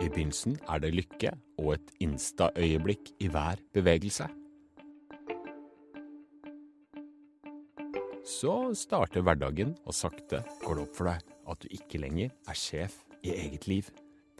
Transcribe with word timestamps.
I 0.00 0.08
begynnelsen 0.08 0.54
er 0.64 0.80
det 0.80 0.94
lykke 0.96 1.30
og 1.60 1.74
et 1.74 1.90
insta-øyeblikk 2.00 3.10
i 3.20 3.28
hver 3.28 3.60
bevegelse. 3.76 4.24
Så 8.24 8.54
starter 8.78 9.20
hverdagen, 9.26 9.74
og 9.84 9.92
sakte 9.92 10.40
går 10.62 10.78
det 10.78 10.84
opp 10.86 10.94
for 10.96 11.10
deg 11.10 11.20
at 11.52 11.60
du 11.60 11.68
ikke 11.76 12.00
lenger 12.00 12.30
er 12.48 12.56
sjef 12.56 12.94
i 13.20 13.34
eget 13.34 13.66
liv. 13.68 13.90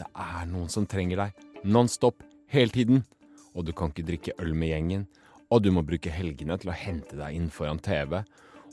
Det 0.01 0.07
er 0.09 0.46
noen 0.49 0.71
som 0.73 0.87
trenger 0.89 1.27
deg 1.27 1.65
non-stop 1.69 2.23
hele 2.49 2.73
tiden, 2.73 3.05
og 3.53 3.67
du 3.69 3.73
kan 3.77 3.93
ikke 3.93 4.07
drikke 4.09 4.37
øl 4.41 4.55
med 4.57 4.73
gjengen, 4.73 5.05
og 5.51 5.61
du 5.65 5.71
må 5.75 5.83
bruke 5.85 6.13
helgene 6.15 6.57
til 6.63 6.71
å 6.73 6.79
hente 6.87 7.19
deg 7.19 7.37
inn 7.37 7.51
foran 7.53 7.83
TV, 7.85 8.23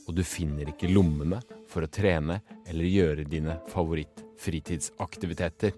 og 0.06 0.14
du 0.16 0.22
finner 0.24 0.70
ikke 0.72 0.88
lommene 0.88 1.42
for 1.68 1.84
å 1.84 1.90
trene 1.92 2.40
eller 2.64 2.88
gjøre 2.88 3.28
dine 3.28 3.58
favorittfritidsaktiviteter. 3.74 5.72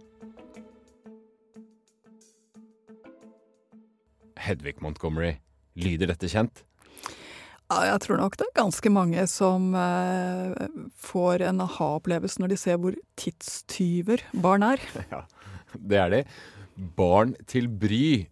Hedvig 4.51 4.81
Montgomery, 4.83 5.37
lyder 5.79 6.11
dette 6.11 6.31
kjent? 6.31 6.65
Ja, 7.71 7.85
jeg 7.87 8.01
tror 8.03 8.19
nok 8.19 8.35
det 8.35 8.49
er 8.49 8.57
ganske 8.59 8.91
mange 8.91 9.25
som 9.31 9.71
eh, 9.79 10.65
får 10.99 11.45
en 11.47 11.63
aha-opplevelse 11.63 12.43
når 12.43 12.51
de 12.51 12.59
ser 12.59 12.81
hvor 12.83 12.97
tidstyver 13.21 14.25
barn 14.35 14.67
er. 14.67 14.83
Ja, 15.15 15.23
det 15.79 16.01
er 16.03 16.11
de. 16.11 16.21
Barn 16.99 17.37
til 17.47 17.69
bry, 17.71 18.27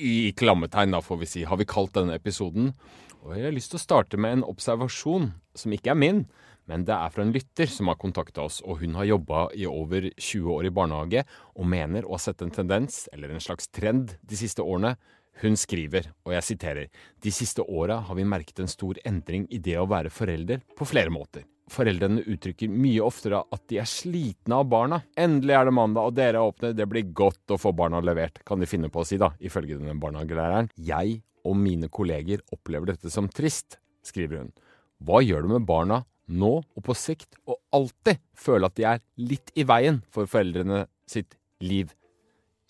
i 0.00 0.32
klammetegn 0.32 0.94
da, 0.94 1.02
får 1.04 1.20
vi 1.20 1.28
si, 1.28 1.44
har 1.44 1.60
vi 1.60 1.68
kalt 1.68 1.92
denne 1.92 2.16
episoden. 2.16 2.72
Og 3.20 3.34
jeg 3.36 3.50
har 3.50 3.52
lyst 3.52 3.74
til 3.74 3.80
å 3.80 3.82
starte 3.82 4.16
med 4.16 4.38
en 4.38 4.46
observasjon, 4.48 5.28
som 5.52 5.76
ikke 5.76 5.92
er 5.92 6.00
min, 6.00 6.22
men 6.70 6.86
det 6.88 6.94
er 6.94 7.12
fra 7.12 7.24
en 7.26 7.34
lytter 7.34 7.68
som 7.68 7.90
har 7.90 7.98
kontakta 8.00 8.46
oss, 8.46 8.60
og 8.64 8.80
hun 8.80 8.96
har 8.96 9.08
jobba 9.10 9.48
i 9.58 9.66
over 9.68 10.08
20 10.14 10.52
år 10.54 10.68
i 10.68 10.72
barnehage, 10.72 11.24
og 11.58 11.68
mener 11.68 12.06
å 12.06 12.14
ha 12.14 12.22
sett 12.22 12.40
en 12.46 12.54
tendens, 12.54 13.02
eller 13.12 13.34
en 13.34 13.44
slags 13.44 13.68
trend, 13.74 14.16
de 14.22 14.38
siste 14.38 14.64
årene. 14.64 14.94
Hun 15.40 15.56
skriver, 15.56 16.10
og 16.26 16.34
jeg 16.34 16.44
siterer, 16.44 16.90
de 17.24 17.30
siste 17.32 17.64
åra 17.64 18.02
har 18.04 18.16
vi 18.18 18.26
merket 18.28 18.60
en 18.60 18.68
stor 18.68 18.98
endring 19.08 19.46
i 19.48 19.60
det 19.62 19.78
å 19.80 19.86
være 19.88 20.12
forelder 20.12 20.60
på 20.76 20.88
flere 20.88 21.12
måter. 21.12 21.46
Foreldrene 21.70 22.24
uttrykker 22.26 22.68
mye 22.72 23.00
oftere 23.06 23.40
at 23.54 23.62
de 23.70 23.78
er 23.78 23.88
slitne 23.88 24.58
av 24.58 24.66
barna. 24.68 24.98
Endelig 25.16 25.54
er 25.54 25.68
det 25.68 25.74
mandag, 25.76 26.10
og 26.10 26.16
dere 26.18 26.40
er 26.40 26.50
åpne, 26.50 26.72
det 26.76 26.86
blir 26.90 27.12
godt 27.16 27.54
å 27.54 27.60
få 27.62 27.72
barna 27.78 28.02
levert, 28.04 28.42
kan 28.44 28.60
de 28.60 28.68
finne 28.68 28.90
på 28.92 29.00
å 29.00 29.06
si, 29.06 29.20
da, 29.22 29.30
ifølge 29.38 29.78
denne 29.78 29.96
barnehagelæreren. 30.02 30.72
Jeg 30.76 31.20
og 31.46 31.56
mine 31.56 31.88
kolleger 31.88 32.42
opplever 32.52 32.92
dette 32.92 33.12
som 33.12 33.30
trist, 33.32 33.78
skriver 34.04 34.42
hun. 34.42 34.54
Hva 35.00 35.22
gjør 35.24 35.46
du 35.46 35.54
med 35.54 35.68
barna 35.68 36.02
nå 36.30 36.52
og 36.60 36.84
på 36.84 36.94
sikt, 36.98 37.38
og 37.48 37.62
alltid 37.72 38.20
føle 38.36 38.68
at 38.68 38.76
de 38.76 38.88
er 38.90 39.04
litt 39.22 39.54
i 39.56 39.64
veien 39.64 40.02
for 40.12 40.28
foreldrene 40.28 40.84
sitt 41.08 41.38
liv? 41.64 41.94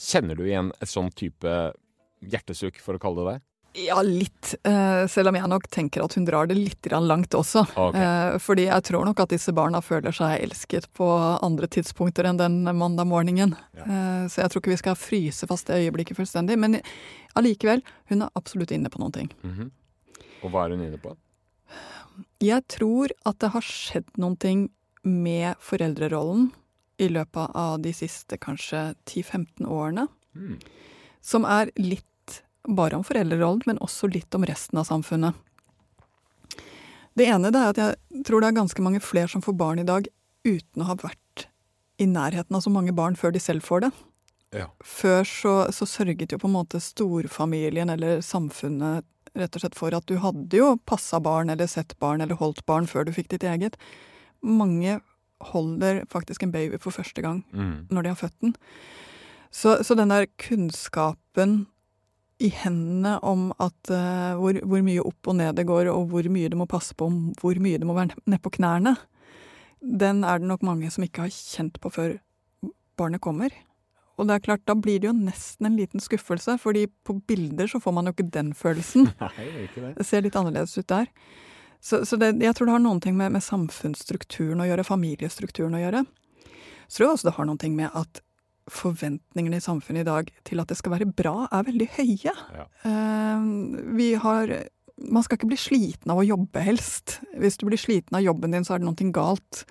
Kjenner 0.01 0.39
du 0.39 0.47
igjen 0.47 0.71
et 0.79 0.93
sånn 0.93 1.11
type 1.13 1.73
hjertesukk, 2.21 2.81
for 2.83 2.97
å 2.97 3.03
kalle 3.03 3.25
det 3.25 3.33
det? 3.33 3.41
Ja, 3.73 4.01
litt. 4.03 4.57
Eh, 4.67 5.07
selv 5.07 5.31
om 5.31 5.37
jeg 5.39 5.47
nok 5.47 5.69
tenker 5.71 6.03
at 6.03 6.17
hun 6.19 6.25
drar 6.27 6.49
det 6.51 6.57
litt 6.59 6.89
langt 6.91 7.31
også. 7.39 7.63
Ok. 7.79 7.95
Eh, 7.95 8.39
fordi 8.43 8.65
jeg 8.67 8.87
tror 8.89 9.07
nok 9.07 9.23
at 9.23 9.31
disse 9.31 9.55
barna 9.55 9.79
føler 9.85 10.15
seg 10.15 10.43
elsket 10.43 10.89
på 10.99 11.07
andre 11.39 11.69
tidspunkter 11.71 12.27
enn 12.27 12.41
den 12.41 12.65
mandag 12.67 13.07
morgenen. 13.07 13.55
Ja. 13.79 13.87
Eh, 13.87 14.25
så 14.27 14.43
jeg 14.43 14.51
tror 14.51 14.65
ikke 14.65 14.75
vi 14.75 14.81
skal 14.83 14.99
fryse 14.99 15.47
fast 15.47 15.71
det 15.71 15.79
øyeblikket 15.85 16.19
fullstendig. 16.19 16.59
Men 16.59 16.81
allikevel, 17.39 17.85
hun 18.11 18.27
er 18.27 18.35
absolutt 18.35 18.75
inne 18.75 18.91
på 18.91 19.03
noen 19.03 19.15
ting. 19.15 19.31
Mhm. 19.47 19.71
Og 20.43 20.51
hva 20.51 20.65
er 20.67 20.75
hun 20.75 20.83
inne 20.89 20.99
på? 20.99 21.15
Jeg 22.43 22.67
tror 22.73 23.13
at 23.29 23.39
det 23.39 23.53
har 23.55 23.65
skjedd 23.65 24.11
noen 24.19 24.39
ting 24.41 24.71
med 25.05 25.55
foreldrerollen 25.63 26.51
i 27.01 27.09
løpet 27.09 27.55
av 27.57 27.79
de 27.85 27.93
siste 27.97 28.37
kanskje 28.41 28.95
10-15 29.07 29.69
årene. 29.69 30.09
Mm. 30.35 30.59
Som 31.25 31.47
er 31.49 31.71
litt 31.81 32.05
bare 32.69 32.97
om 32.99 33.05
foreldrerollen, 33.07 33.63
men 33.67 33.79
også 33.85 34.11
litt 34.13 34.35
om 34.37 34.45
resten 34.45 34.79
av 34.81 34.85
samfunnet. 34.89 35.35
Det 37.19 37.27
ene 37.27 37.51
det 37.53 37.61
er 37.61 37.73
at 37.73 37.81
jeg 37.81 38.25
tror 38.27 38.41
det 38.43 38.51
er 38.51 38.59
ganske 38.61 38.83
mange 38.85 39.01
flere 39.03 39.29
som 39.33 39.43
får 39.45 39.57
barn 39.59 39.81
i 39.83 39.87
dag 39.89 40.07
uten 40.47 40.83
å 40.85 40.89
ha 40.89 40.95
vært 41.01 41.47
i 42.01 42.07
nærheten 42.09 42.57
av 42.57 42.63
så 42.65 42.71
mange 42.73 42.95
barn 42.97 43.17
før 43.19 43.35
de 43.35 43.43
selv 43.43 43.65
får 43.67 43.85
det. 43.85 43.91
Ja. 44.57 44.67
Før 44.83 45.27
så, 45.29 45.55
så 45.75 45.87
sørget 45.87 46.33
jo 46.33 46.39
på 46.41 46.49
en 46.49 46.57
måte 46.57 46.81
storfamilien 46.83 47.91
eller 47.93 48.23
samfunnet 48.25 49.05
rett 49.39 49.55
og 49.55 49.63
slett 49.63 49.77
for 49.79 49.95
at 49.95 50.07
du 50.11 50.17
hadde 50.23 50.59
jo 50.59 50.73
passa 50.89 51.21
barn 51.23 51.53
eller 51.53 51.69
sett 51.71 51.93
barn 52.03 52.23
eller 52.25 52.39
holdt 52.41 52.65
barn 52.67 52.89
før 52.91 53.07
du 53.07 53.13
fikk 53.15 53.29
ditt 53.35 53.45
eget. 53.47 53.77
Mange 54.43 54.97
holder 55.53 56.03
faktisk 56.11 56.43
en 56.47 56.55
baby 56.55 56.81
for 56.83 56.93
første 56.95 57.23
gang 57.23 57.45
Mm. 57.53 57.87
når 57.91 58.03
de 58.03 58.09
har 58.15 58.19
født 58.23 58.41
den. 58.41 58.55
Så, 59.51 59.83
så 59.85 59.95
den 59.99 60.09
der 60.11 60.27
kunnskapen 60.39 61.67
i 62.41 62.49
hendene 62.63 63.19
om 63.27 63.51
at 63.61 63.93
uh, 63.93 64.37
hvor, 64.41 64.57
hvor 64.65 64.85
mye 64.85 65.03
opp 65.05 65.29
og 65.29 65.37
ned 65.37 65.59
det 65.59 65.67
går, 65.69 65.91
og 65.93 66.09
hvor 66.13 66.29
mye 66.33 66.51
du 66.51 66.57
må 66.57 66.67
passe 66.71 66.97
på, 66.97 67.11
om 67.11 67.19
hvor 67.41 67.59
mye 67.61 67.81
du 67.81 67.87
må 67.89 67.97
være 67.99 68.17
nedpå 68.31 68.55
knærne, 68.57 68.95
den 69.81 70.25
er 70.25 70.41
det 70.41 70.49
nok 70.49 70.65
mange 70.65 70.91
som 70.93 71.05
ikke 71.05 71.27
har 71.27 71.35
kjent 71.35 71.77
på 71.81 71.93
før 71.93 72.17
barnet 73.01 73.23
kommer. 73.25 73.53
Og 74.21 74.29
det 74.29 74.35
er 74.37 74.45
klart, 74.45 74.65
da 74.69 74.77
blir 74.77 75.01
det 75.01 75.09
jo 75.09 75.17
nesten 75.17 75.69
en 75.69 75.77
liten 75.81 76.03
skuffelse, 76.03 76.59
fordi 76.61 76.85
på 77.09 77.17
bilder 77.29 77.71
så 77.73 77.81
får 77.81 77.95
man 77.97 78.09
jo 78.09 78.13
ikke 78.13 78.29
den 78.33 78.51
følelsen. 78.57 79.09
Nei, 79.23 79.47
det 79.47 79.69
ikke 79.69 79.85
det. 79.87 79.93
Det 79.97 80.09
ser 80.09 80.25
litt 80.27 80.37
annerledes 80.37 80.77
ut 80.77 80.89
der. 80.93 81.09
Så, 81.81 82.03
så 82.05 82.19
det, 82.21 82.35
jeg 82.45 82.57
tror 82.57 82.69
det 82.69 82.75
har 82.77 82.83
noen 82.85 83.01
ting 83.01 83.17
med, 83.17 83.33
med 83.33 83.45
samfunnsstrukturen 83.45 84.61
å 84.61 84.69
gjøre, 84.69 84.85
familiestrukturen 84.85 85.79
å 85.79 85.81
gjøre. 85.81 86.05
Så 86.91 86.99
tror 86.99 87.07
jeg 87.07 87.15
også 87.15 87.31
det 87.31 87.37
har 87.39 87.49
noen 87.49 87.63
ting 87.63 87.79
med 87.79 87.97
at 87.97 88.21
forventningene 88.71 89.59
i 89.59 89.65
samfunnet 89.65 90.05
i 90.05 90.09
dag 90.09 90.31
til 90.47 90.63
at 90.63 90.71
det 90.71 90.79
skal 90.79 90.95
være 90.95 91.09
bra, 91.17 91.47
er 91.51 91.67
veldig 91.67 91.89
høye. 91.97 92.35
Ja. 92.35 92.67
Eh, 92.89 93.49
vi 93.97 94.13
har 94.15 94.61
Man 95.01 95.25
skal 95.25 95.39
ikke 95.39 95.49
bli 95.49 95.57
sliten 95.57 96.11
av 96.13 96.19
å 96.21 96.27
jobbe, 96.27 96.61
helst. 96.61 97.23
Hvis 97.41 97.57
du 97.57 97.65
blir 97.65 97.81
sliten 97.81 98.19
av 98.19 98.21
jobben 98.21 98.53
din, 98.53 98.67
så 98.69 98.75
er 98.75 98.83
det 98.83 98.85
noe 98.85 99.13
galt. 99.17 99.63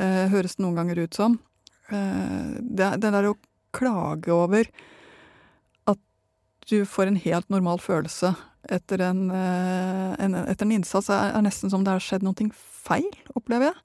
Eh, 0.00 0.30
høres 0.32 0.56
det 0.56 0.64
noen 0.64 0.78
ganger 0.78 1.02
ut 1.04 1.12
som. 1.12 1.34
Eh, 1.92 2.56
det, 2.56 2.88
det 3.02 3.10
der 3.12 3.28
å 3.28 3.36
klage 3.76 4.32
over 4.32 4.64
at 5.92 6.00
du 6.70 6.86
får 6.88 7.10
en 7.10 7.20
helt 7.20 7.52
normal 7.52 7.84
følelse 7.84 8.32
etter 8.72 9.04
en, 9.04 9.26
en, 9.28 10.34
etter 10.40 10.64
en 10.64 10.72
innsats, 10.72 11.10
er 11.10 11.42
nesten 11.44 11.68
som 11.68 11.84
det 11.84 11.92
har 11.92 12.00
skjedd 12.00 12.24
noe 12.24 12.48
feil, 12.56 13.10
opplever 13.36 13.72
jeg. 13.72 13.80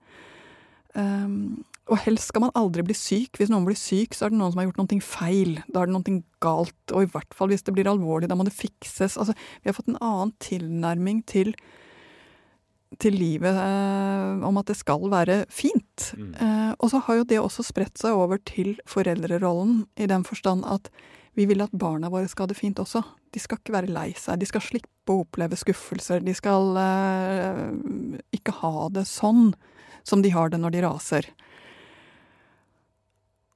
Um, 0.97 1.65
og 1.87 2.01
helst 2.03 2.31
skal 2.31 2.43
man 2.43 2.53
aldri 2.57 2.83
bli 2.85 2.95
syk. 2.97 3.39
Hvis 3.39 3.51
noen 3.51 3.65
blir 3.67 3.77
syk, 3.79 4.15
så 4.15 4.27
er 4.27 4.33
det 4.33 4.39
noen 4.39 4.53
som 4.53 4.61
har 4.61 4.67
gjort 4.67 4.81
noe 4.81 5.03
feil. 5.03 5.57
Da 5.71 5.81
er 5.81 5.89
det 5.89 5.95
noe 5.95 6.21
galt. 6.43 6.93
Og 6.93 7.05
i 7.05 7.11
hvert 7.13 7.35
fall 7.35 7.51
hvis 7.51 7.65
det 7.67 7.73
blir 7.75 7.89
alvorlig, 7.89 8.29
da 8.29 8.37
må 8.37 8.47
det 8.47 8.55
fikses. 8.55 9.17
Altså, 9.17 9.35
vi 9.61 9.69
har 9.69 9.77
fått 9.77 9.91
en 9.91 9.99
annen 10.03 10.33
tilnærming 10.43 11.21
til, 11.29 11.53
til 13.03 13.15
livet 13.17 13.55
eh, 13.61 14.47
om 14.47 14.59
at 14.59 14.71
det 14.71 14.77
skal 14.79 15.07
være 15.13 15.41
fint. 15.53 16.09
Mm. 16.17 16.33
Eh, 16.35 16.73
og 16.75 16.91
så 16.91 17.03
har 17.07 17.21
jo 17.21 17.29
det 17.31 17.39
også 17.43 17.65
spredt 17.69 18.01
seg 18.01 18.17
over 18.17 18.41
til 18.43 18.75
foreldrerollen, 18.89 19.85
i 19.95 20.09
den 20.11 20.27
forstand 20.27 20.67
at 20.67 20.91
vi 21.37 21.45
vil 21.45 21.61
at 21.61 21.73
barna 21.77 22.09
våre 22.09 22.27
skal 22.27 22.47
ha 22.47 22.51
det 22.51 22.57
fint 22.57 22.79
også. 22.81 23.03
De 23.31 23.39
skal 23.39 23.59
ikke 23.61 23.75
være 23.75 23.93
lei 23.93 24.09
seg, 24.17 24.39
de 24.41 24.47
skal 24.49 24.63
slippe 24.65 25.13
å 25.13 25.21
oppleve 25.21 25.59
skuffelser. 25.59 26.23
De 26.25 26.33
skal 26.35 26.79
eh, 26.81 27.65
ikke 28.33 28.55
ha 28.63 28.87
det 28.91 29.05
sånn 29.07 29.51
som 30.07 30.23
de 30.23 30.31
har 30.33 30.49
det 30.49 30.59
når 30.63 30.73
de 30.73 30.87
raser. 30.87 31.27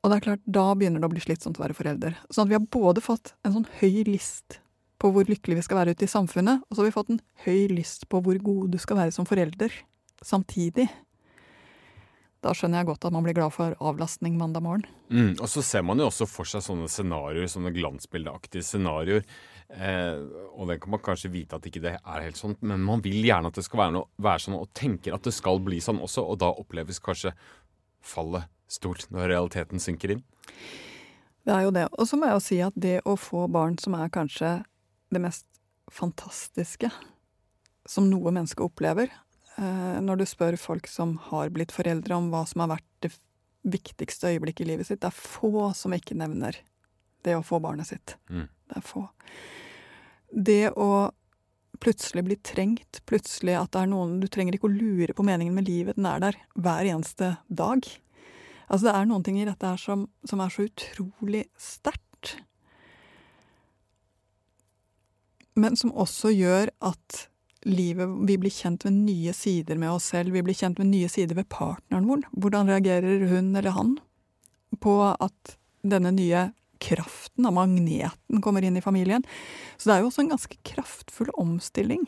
Og 0.01 0.09
det 0.09 0.17
er 0.17 0.25
klart, 0.25 0.43
da 0.49 0.65
begynner 0.73 1.01
det 1.01 1.07
å 1.07 1.13
bli 1.13 1.21
slitsomt 1.21 1.59
å 1.59 1.63
være 1.63 1.77
forelder. 1.77 2.17
Sånn 2.33 2.47
at 2.47 2.51
vi 2.51 2.57
har 2.57 2.65
både 2.73 3.03
fått 3.05 3.35
en 3.45 3.53
sånn 3.53 3.69
høy 3.81 4.01
list 4.07 4.57
på 5.01 5.11
hvor 5.13 5.29
lykkelig 5.29 5.59
vi 5.59 5.65
skal 5.65 5.81
være 5.81 5.93
ute 5.95 6.05
i 6.05 6.09
samfunnet, 6.09 6.65
og 6.65 6.73
så 6.73 6.81
har 6.81 6.89
vi 6.89 6.97
fått 6.97 7.13
en 7.13 7.21
høy 7.45 7.61
list 7.73 8.07
på 8.09 8.21
hvor 8.21 8.37
god 8.41 8.73
du 8.73 8.81
skal 8.81 8.99
være 9.01 9.13
som 9.13 9.29
forelder 9.29 9.73
samtidig. 10.25 10.87
Da 12.41 12.55
skjønner 12.57 12.81
jeg 12.81 12.89
godt 12.89 13.05
at 13.05 13.13
man 13.13 13.25
blir 13.25 13.35
glad 13.37 13.53
for 13.53 13.75
avlastning 13.77 14.37
mandag 14.39 14.63
morgen. 14.65 14.85
Mm, 15.13 15.35
og 15.37 15.45
så 15.49 15.61
ser 15.65 15.83
man 15.85 16.01
jo 16.01 16.07
også 16.09 16.25
for 16.29 16.49
seg 16.49 16.63
sånne 16.65 16.89
scenarioer, 16.89 17.49
sånne 17.49 17.73
glansbildeaktige 17.75 18.65
scenarioer. 18.65 19.25
Eh, 19.69 20.23
og 20.57 20.71
det 20.71 20.79
kan 20.81 20.95
man 20.95 21.03
kanskje 21.05 21.29
vite 21.33 21.59
at 21.59 21.67
ikke 21.69 21.83
det 21.83 21.93
er 21.99 22.25
helt 22.25 22.41
sånn, 22.41 22.57
men 22.65 22.81
man 22.85 23.03
vil 23.05 23.21
gjerne 23.21 23.53
at 23.53 23.59
det 23.59 23.65
skal 23.67 23.83
være, 23.83 23.95
noe, 23.99 24.09
være 24.21 24.45
sånn, 24.47 24.57
og 24.57 24.73
tenker 24.77 25.13
at 25.17 25.29
det 25.29 25.35
skal 25.37 25.61
bli 25.61 25.77
sånn 25.85 26.01
også, 26.01 26.25
og 26.25 26.41
da 26.41 26.49
oppleves 26.63 27.01
kanskje 27.05 27.35
fallet 28.01 28.49
stort 28.71 29.07
når 29.11 29.31
realiteten 29.33 29.81
synker 29.83 30.15
inn. 30.15 30.25
Det 31.45 31.53
er 31.55 31.65
jo 31.65 31.73
det. 31.73 31.87
Og 31.97 32.07
så 32.07 32.19
må 32.19 32.29
jeg 32.29 32.37
jo 32.37 32.45
si 32.45 32.59
at 32.63 32.77
det 32.77 32.99
å 33.09 33.17
få 33.19 33.47
barn 33.51 33.77
som 33.81 33.95
er 33.97 34.13
kanskje 34.13 34.59
det 35.11 35.21
mest 35.23 35.47
fantastiske 35.91 36.91
som 37.89 38.07
noe 38.07 38.31
menneske 38.31 38.63
opplever 38.63 39.09
eh, 39.57 39.97
Når 40.05 40.21
du 40.21 40.25
spør 40.29 40.55
folk 40.61 40.87
som 40.87 41.15
har 41.31 41.49
blitt 41.51 41.73
foreldre 41.73 42.15
om 42.15 42.29
hva 42.31 42.45
som 42.47 42.63
har 42.63 42.75
vært 42.77 42.89
det 43.03 43.11
viktigste 43.61 44.31
øyeblikket 44.31 44.65
i 44.65 44.69
livet 44.71 44.87
sitt, 44.87 45.01
det 45.01 45.09
er 45.09 45.17
få 45.17 45.71
som 45.77 45.93
ikke 45.93 46.17
nevner 46.17 46.55
det 47.25 47.35
å 47.37 47.43
få 47.45 47.59
barnet 47.61 47.89
sitt. 47.89 48.15
Mm. 48.29 48.47
Det 48.47 48.77
er 48.79 48.85
få. 48.85 49.03
Det 50.31 50.63
å 50.71 51.11
plutselig 51.81 52.23
bli 52.25 52.37
trengt, 52.45 53.01
plutselig 53.09 53.57
at 53.57 53.71
det 53.73 53.83
er 53.83 53.91
noen 53.91 54.19
Du 54.21 54.27
trenger 54.29 54.55
ikke 54.55 54.69
å 54.69 54.73
lure 54.73 55.13
på 55.17 55.25
meningen 55.25 55.55
med 55.57 55.69
livet, 55.69 55.97
den 55.97 56.09
er 56.09 56.21
der 56.21 56.39
hver 56.55 56.87
eneste 56.89 57.35
dag. 57.49 57.85
Altså 58.71 58.87
det 58.87 58.93
er 58.95 59.09
noen 59.09 59.25
ting 59.25 59.41
i 59.41 59.47
dette 59.47 59.67
her 59.67 59.79
som, 59.79 60.05
som 60.27 60.39
er 60.39 60.53
så 60.53 60.63
utrolig 60.69 61.43
sterkt. 61.59 62.37
Men 65.59 65.75
som 65.75 65.91
også 65.91 66.31
gjør 66.31 66.71
at 66.79 67.25
livet 67.67 68.09
Vi 68.25 68.39
blir 68.41 68.49
kjent 68.49 68.87
med 68.87 68.95
nye 69.05 69.33
sider 69.37 69.77
med 69.77 69.91
oss 69.93 70.07
selv. 70.15 70.33
Vi 70.33 70.41
blir 70.41 70.57
kjent 70.57 70.79
med 70.81 70.89
nye 70.89 71.09
sider 71.11 71.37
ved 71.37 71.49
partneren 71.51 72.07
vår. 72.09 72.23
Hvordan 72.33 72.71
reagerer 72.71 73.27
hun 73.29 73.51
eller 73.51 73.75
han 73.75 73.91
på 74.81 74.95
at 75.11 75.57
denne 75.85 76.13
nye 76.15 76.47
kraften 76.81 77.45
av 77.45 77.53
magneten 77.53 78.41
kommer 78.41 78.65
inn 78.65 78.79
i 78.79 78.81
familien? 78.81 79.27
Så 79.77 79.91
det 79.91 79.97
er 79.97 80.01
jo 80.01 80.09
også 80.09 80.23
en 80.23 80.33
ganske 80.33 80.57
kraftfull 80.71 81.29
omstilling. 81.37 82.07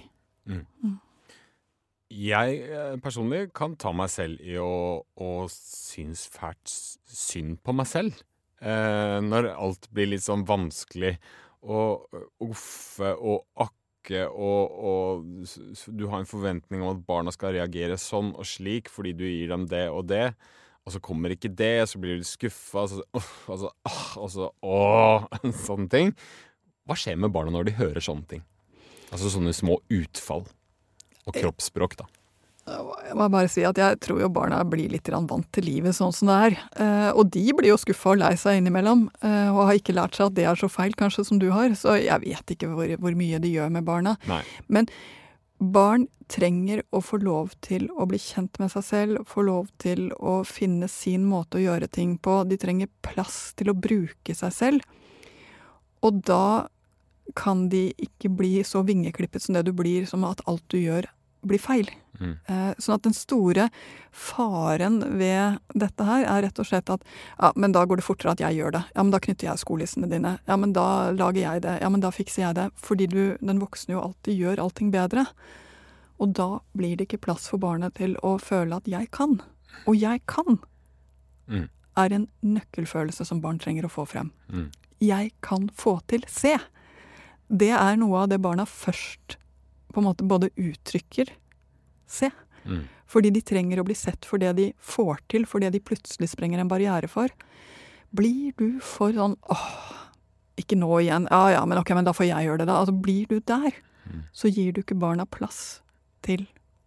Jeg 2.13 2.57
eh, 2.69 2.95
personlig 3.01 3.47
kan 3.57 3.73
ta 3.79 3.93
meg 3.95 4.11
selv 4.13 4.41
i 4.45 4.57
å, 4.61 5.01
å 5.01 5.29
synes 5.49 6.27
fælt 6.29 6.69
synd 6.69 7.57
på 7.65 7.73
meg 7.73 7.89
selv. 7.89 8.19
Eh, 8.61 9.19
når 9.23 9.49
alt 9.53 9.89
blir 9.93 10.11
litt 10.11 10.25
sånn 10.25 10.45
vanskelig 10.47 11.15
og 11.63 12.05
uffe 12.43 13.13
og 13.15 13.47
akke 13.65 14.25
og, 14.27 14.73
og 14.83 15.93
du 15.95 16.05
har 16.11 16.19
en 16.19 16.27
forventning 16.27 16.83
om 16.83 16.91
at 16.91 17.05
barna 17.07 17.31
skal 17.31 17.55
reagere 17.55 17.95
sånn 17.99 18.33
og 18.35 18.47
slik 18.47 18.91
fordi 18.91 19.13
du 19.15 19.23
gir 19.23 19.53
dem 19.53 19.65
det 19.71 19.87
og 19.89 20.09
det. 20.11 20.33
Og 20.83 20.95
så 20.95 20.99
kommer 20.99 21.31
ikke 21.31 21.51
det, 21.55 21.87
så 21.87 21.99
blir 22.03 22.19
du 22.19 22.25
skuffa, 22.27 22.83
og 22.83 22.89
så, 22.91 23.03
og 23.47 23.59
så, 23.61 23.69
ah, 23.87 24.09
og 24.19 24.31
så 24.33 24.49
åh, 24.67 25.29
sånne 25.67 25.87
ting. 25.91 26.11
Hva 26.83 26.97
skjer 26.99 27.15
med 27.23 27.31
barna 27.31 27.55
når 27.55 27.69
de 27.69 27.77
hører 27.79 28.03
sånne 28.03 28.27
ting? 28.27 28.43
Altså 29.13 29.31
sånne 29.31 29.53
små 29.55 29.79
utfall. 29.93 30.43
Og 31.27 31.37
kroppsspråk, 31.37 31.97
da. 32.01 32.09
Jeg 32.63 33.15
må 33.19 33.25
bare 33.27 33.49
si 33.51 33.65
at 33.67 33.79
jeg 33.79 33.97
tror 34.05 34.21
jo 34.21 34.29
barna 34.31 34.61
blir 34.63 34.91
litt 34.93 35.09
vant 35.11 35.47
til 35.51 35.65
livet 35.67 35.95
sånn 35.97 36.13
som 36.15 36.29
det 36.31 36.37
er. 36.45 36.53
Eh, 36.79 37.09
og 37.11 37.27
de 37.33 37.43
blir 37.51 37.73
jo 37.73 37.79
skuffa 37.79 38.13
og 38.13 38.21
lei 38.21 38.31
seg 38.39 38.61
innimellom, 38.61 39.09
eh, 39.19 39.49
og 39.51 39.67
har 39.67 39.79
ikke 39.79 39.95
lært 39.97 40.15
seg 40.15 40.29
at 40.29 40.37
det 40.37 40.45
er 40.47 40.59
så 40.59 40.69
feil, 40.71 40.95
kanskje, 40.95 41.25
som 41.27 41.41
du 41.41 41.49
har. 41.51 41.75
Så 41.75 41.97
jeg 41.99 42.23
vet 42.23 42.55
ikke 42.55 42.71
hvor, 42.71 42.95
hvor 43.03 43.19
mye 43.19 43.41
de 43.43 43.51
gjør 43.51 43.73
med 43.75 43.83
barna. 43.87 44.15
Nei. 44.31 44.39
Men 44.71 44.87
barn 45.59 46.07
trenger 46.31 46.85
å 46.95 47.01
få 47.03 47.19
lov 47.21 47.51
til 47.63 47.89
å 47.99 48.07
bli 48.09 48.19
kjent 48.21 48.55
med 48.61 48.71
seg 48.71 48.87
selv, 48.87 49.27
få 49.27 49.43
lov 49.43 49.67
til 49.83 50.07
å 50.15 50.39
finne 50.47 50.87
sin 50.91 51.27
måte 51.27 51.59
å 51.59 51.65
gjøre 51.65 51.91
ting 51.91 52.15
på. 52.15 52.41
De 52.47 52.57
trenger 52.59 52.91
plass 53.05 53.51
til 53.59 53.73
å 53.73 53.77
bruke 53.77 54.35
seg 54.39 54.55
selv. 54.55 55.01
Og 56.03 56.23
da 56.27 56.69
kan 57.35 57.69
de 57.69 57.93
ikke 57.97 58.29
bli 58.35 58.63
så 58.67 58.83
vingeklippet 58.85 59.41
som 59.41 59.55
det 59.55 59.65
du 59.65 59.71
blir, 59.73 60.05
som 60.09 60.23
at 60.27 60.41
alt 60.47 60.63
du 60.69 60.77
gjør, 60.77 61.05
blir 61.43 61.59
feil. 61.59 61.89
Mm. 62.19 62.37
Eh, 62.47 62.73
Sånn 62.79 62.95
at 62.95 63.03
den 63.03 63.13
store 63.17 63.69
faren 64.13 65.01
ved 65.19 65.57
dette 65.75 66.05
her 66.07 66.23
er 66.29 66.43
rett 66.45 66.59
og 66.61 66.67
slett 66.69 66.91
at 66.93 67.01
ja, 67.39 67.49
men 67.59 67.73
da 67.75 67.83
går 67.89 67.99
det 67.99 68.05
fortere 68.05 68.31
at 68.35 68.43
jeg 68.43 68.59
gjør 68.59 68.75
det. 68.77 68.83
Ja, 68.95 69.03
men 69.03 69.11
da 69.11 69.19
knytter 69.23 69.49
jeg 69.49 69.59
skolissene 69.63 70.07
dine. 70.11 70.35
Ja, 70.47 70.55
men 70.59 70.73
da 70.75 70.85
lager 71.11 71.41
jeg 71.41 71.63
det. 71.65 71.77
Ja, 71.81 71.89
men 71.91 72.03
da 72.05 72.11
fikser 72.15 72.45
jeg 72.45 72.55
det. 72.59 72.67
Fordi 72.79 73.07
du, 73.11 73.21
den 73.41 73.59
voksne 73.63 73.97
jo 73.97 74.03
alltid 74.05 74.39
gjør 74.39 74.61
allting 74.63 74.91
bedre. 74.93 75.25
Og 76.21 76.31
da 76.37 76.47
blir 76.77 76.95
det 76.99 77.09
ikke 77.09 77.23
plass 77.25 77.49
for 77.51 77.59
barnet 77.59 77.95
til 77.99 78.15
å 78.23 78.37
føle 78.39 78.77
at 78.79 78.87
jeg 78.87 79.09
kan. 79.11 79.39
Og 79.87 79.97
jeg 79.99 80.21
kan 80.29 80.59
Mm. 81.49 81.67
er 81.99 82.13
en 82.13 82.27
nøkkelfølelse 82.41 83.25
som 83.27 83.41
barn 83.43 83.57
trenger 83.59 83.83
å 83.83 83.89
få 83.91 84.05
frem. 84.07 84.29
Mm. 84.49 84.69
Jeg 85.03 85.33
kan 85.43 85.67
få 85.75 85.97
til. 86.07 86.23
Se! 86.31 86.53
Det 87.49 87.71
er 87.75 87.97
noe 87.99 88.23
av 88.23 88.29
det 88.31 88.39
barna 88.41 88.65
først 88.65 89.37
på 89.93 90.01
en 90.01 90.07
måte 90.07 90.25
både 90.25 90.49
uttrykker 90.57 91.29
se. 92.09 92.31
Mm. 92.65 92.85
Fordi 93.09 93.29
de 93.35 93.41
trenger 93.45 93.81
å 93.81 93.85
bli 93.85 93.95
sett 93.97 94.25
for 94.25 94.41
det 94.41 94.53
de 94.57 94.69
får 94.79 95.19
til, 95.29 95.45
for 95.45 95.61
det 95.61 95.73
de 95.75 95.81
plutselig 95.83 96.31
sprenger 96.31 96.59
en 96.63 96.71
barriere 96.71 97.09
for. 97.11 97.29
Blir 98.15 98.53
du 98.57 98.79
for 98.81 99.13
sånn 99.13 99.35
åh, 99.53 99.67
ikke 100.57 100.77
nå 100.77 100.89
igjen, 101.01 101.27
ja 101.29 101.57
ja, 101.57 101.65
men 101.65 101.79
ok, 101.81 101.93
men 101.97 102.05
da 102.07 102.13
får 102.13 102.27
jeg 102.29 102.47
gjøre 102.47 102.63
det, 102.63 102.69
da. 102.69 102.79
Altså 102.81 102.95
blir 103.01 103.27
du 103.29 103.39
der, 103.39 103.71
Mm. 104.03 104.23
så 104.35 104.49
gir 104.51 104.73
du 104.73 104.81
ikke 104.81 104.99
barna 104.99 105.23
plass 105.25 105.79
til 106.21 106.41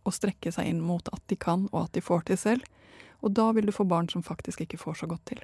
å 0.04 0.12
strekke 0.12 0.50
seg 0.52 0.66
inn 0.68 0.82
mot 0.84 1.06
at 1.14 1.22
de 1.28 1.36
kan, 1.40 1.62
og 1.72 1.86
at 1.86 1.92
de 1.96 2.02
får 2.04 2.26
til 2.28 2.36
selv. 2.36 2.66
Og 3.24 3.32
da 3.32 3.46
vil 3.56 3.64
du 3.64 3.72
få 3.72 3.86
barn 3.88 4.06
som 4.12 4.22
faktisk 4.22 4.60
ikke 4.60 4.76
får 4.76 4.98
så 5.00 5.08
godt 5.08 5.24
til. 5.24 5.40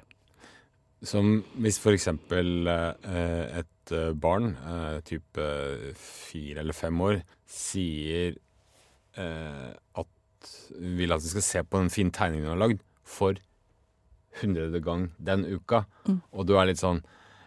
Som 1.01 1.43
hvis 1.57 1.79
for 1.81 1.91
eksempel 1.97 2.67
eh, 2.69 3.59
et 3.63 3.67
eh, 3.91 4.13
barn, 4.13 4.55
eh, 4.55 4.99
type 5.01 5.47
fire 5.99 6.59
eller 6.63 6.73
fem 6.73 7.01
år, 7.01 7.21
sier 7.45 8.37
eh, 9.17 9.73
at 9.95 10.07
vil 10.79 11.11
at 11.13 11.21
vi 11.23 11.27
skal 11.33 11.41
se 11.41 11.63
på 11.63 11.79
den 11.79 11.89
fine 11.89 12.11
tegningen 12.11 12.47
hun 12.49 12.55
har 12.57 12.67
lagd 12.67 12.81
for 13.03 13.35
hundrede 14.41 14.79
gang 14.83 15.11
den 15.19 15.45
uka, 15.45 15.85
Mm. 16.07 16.21
og 16.33 16.47
du 16.47 16.55
er 16.57 16.65
litt 16.65 16.79
sånn 16.81 17.03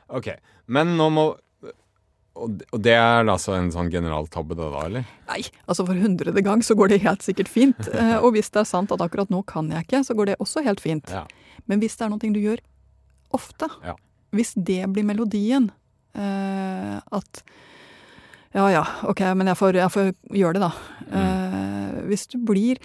OK, 0.08 0.28
men 0.68 0.96
nå 0.96 1.10
må 1.12 1.36
Og 2.36 2.82
det 2.84 2.92
er 2.92 3.24
altså 3.24 3.54
en 3.56 3.70
sånn 3.72 3.88
generaltabbe, 3.90 4.52
da, 4.54 4.66
da, 4.68 4.80
eller? 4.84 5.04
Nei, 5.26 5.40
altså 5.66 5.86
for 5.86 5.94
hundrede 5.96 6.42
gang 6.44 6.60
så 6.60 6.74
går 6.76 6.88
det 6.92 6.98
helt 7.00 7.22
sikkert 7.24 7.48
fint. 7.48 7.78
Eh, 7.96 8.18
og 8.20 8.34
hvis 8.34 8.50
det 8.52 8.60
er 8.60 8.64
sant 8.68 8.92
at 8.92 9.00
akkurat 9.00 9.30
nå 9.32 9.40
kan 9.48 9.70
jeg 9.72 9.86
ikke, 9.86 10.02
så 10.04 10.12
går 10.14 10.26
det 10.26 10.36
også 10.38 10.60
helt 10.62 10.78
fint. 10.84 11.08
Ja. 11.08 11.22
Men 11.66 11.80
hvis 11.80 11.96
det 11.96 12.04
er 12.04 12.10
noe 12.12 12.18
du 12.20 12.38
gjør 12.38 12.60
ofte, 13.32 13.70
Ja. 13.82 13.94
hvis 14.36 14.52
det 14.52 14.84
blir 14.92 15.02
melodien, 15.08 15.70
eh, 15.70 15.85
at 16.16 17.42
ja 18.56 18.70
ja, 18.72 18.82
ok, 19.04 19.20
men 19.36 19.50
jeg 19.50 19.58
får, 19.60 19.76
jeg 19.76 19.92
får 19.92 20.06
gjøre 20.32 20.56
det, 20.56 20.64
da. 20.64 20.70
Eh, 21.18 21.96
hvis 22.08 22.24
du 22.32 22.38
blir 22.40 22.80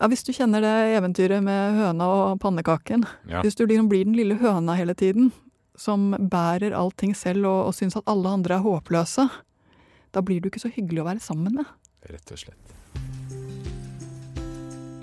ja, 0.00 0.08
Hvis 0.08 0.24
du 0.24 0.32
kjenner 0.34 0.64
det 0.64 0.96
eventyret 0.96 1.44
med 1.44 1.76
høna 1.76 2.06
og 2.10 2.40
pannekaken. 2.42 3.04
Ja. 3.30 3.42
Hvis 3.44 3.54
du 3.54 3.66
liksom 3.66 3.90
blir 3.92 4.06
den 4.08 4.16
lille 4.18 4.34
høna 4.40 4.74
hele 4.74 4.96
tiden, 4.98 5.30
som 5.78 6.10
bærer 6.16 6.74
allting 6.74 7.12
selv 7.14 7.46
og, 7.46 7.60
og 7.68 7.76
syns 7.76 7.94
at 8.00 8.08
alle 8.10 8.32
andre 8.32 8.56
er 8.56 8.64
håpløse, 8.64 9.28
da 10.12 10.22
blir 10.24 10.40
du 10.40 10.48
ikke 10.48 10.62
så 10.64 10.72
hyggelig 10.72 11.04
å 11.04 11.06
være 11.06 11.22
sammen 11.22 11.60
med. 11.60 11.70
Rett 12.10 12.34
og 12.34 12.40
slett. 12.40 12.74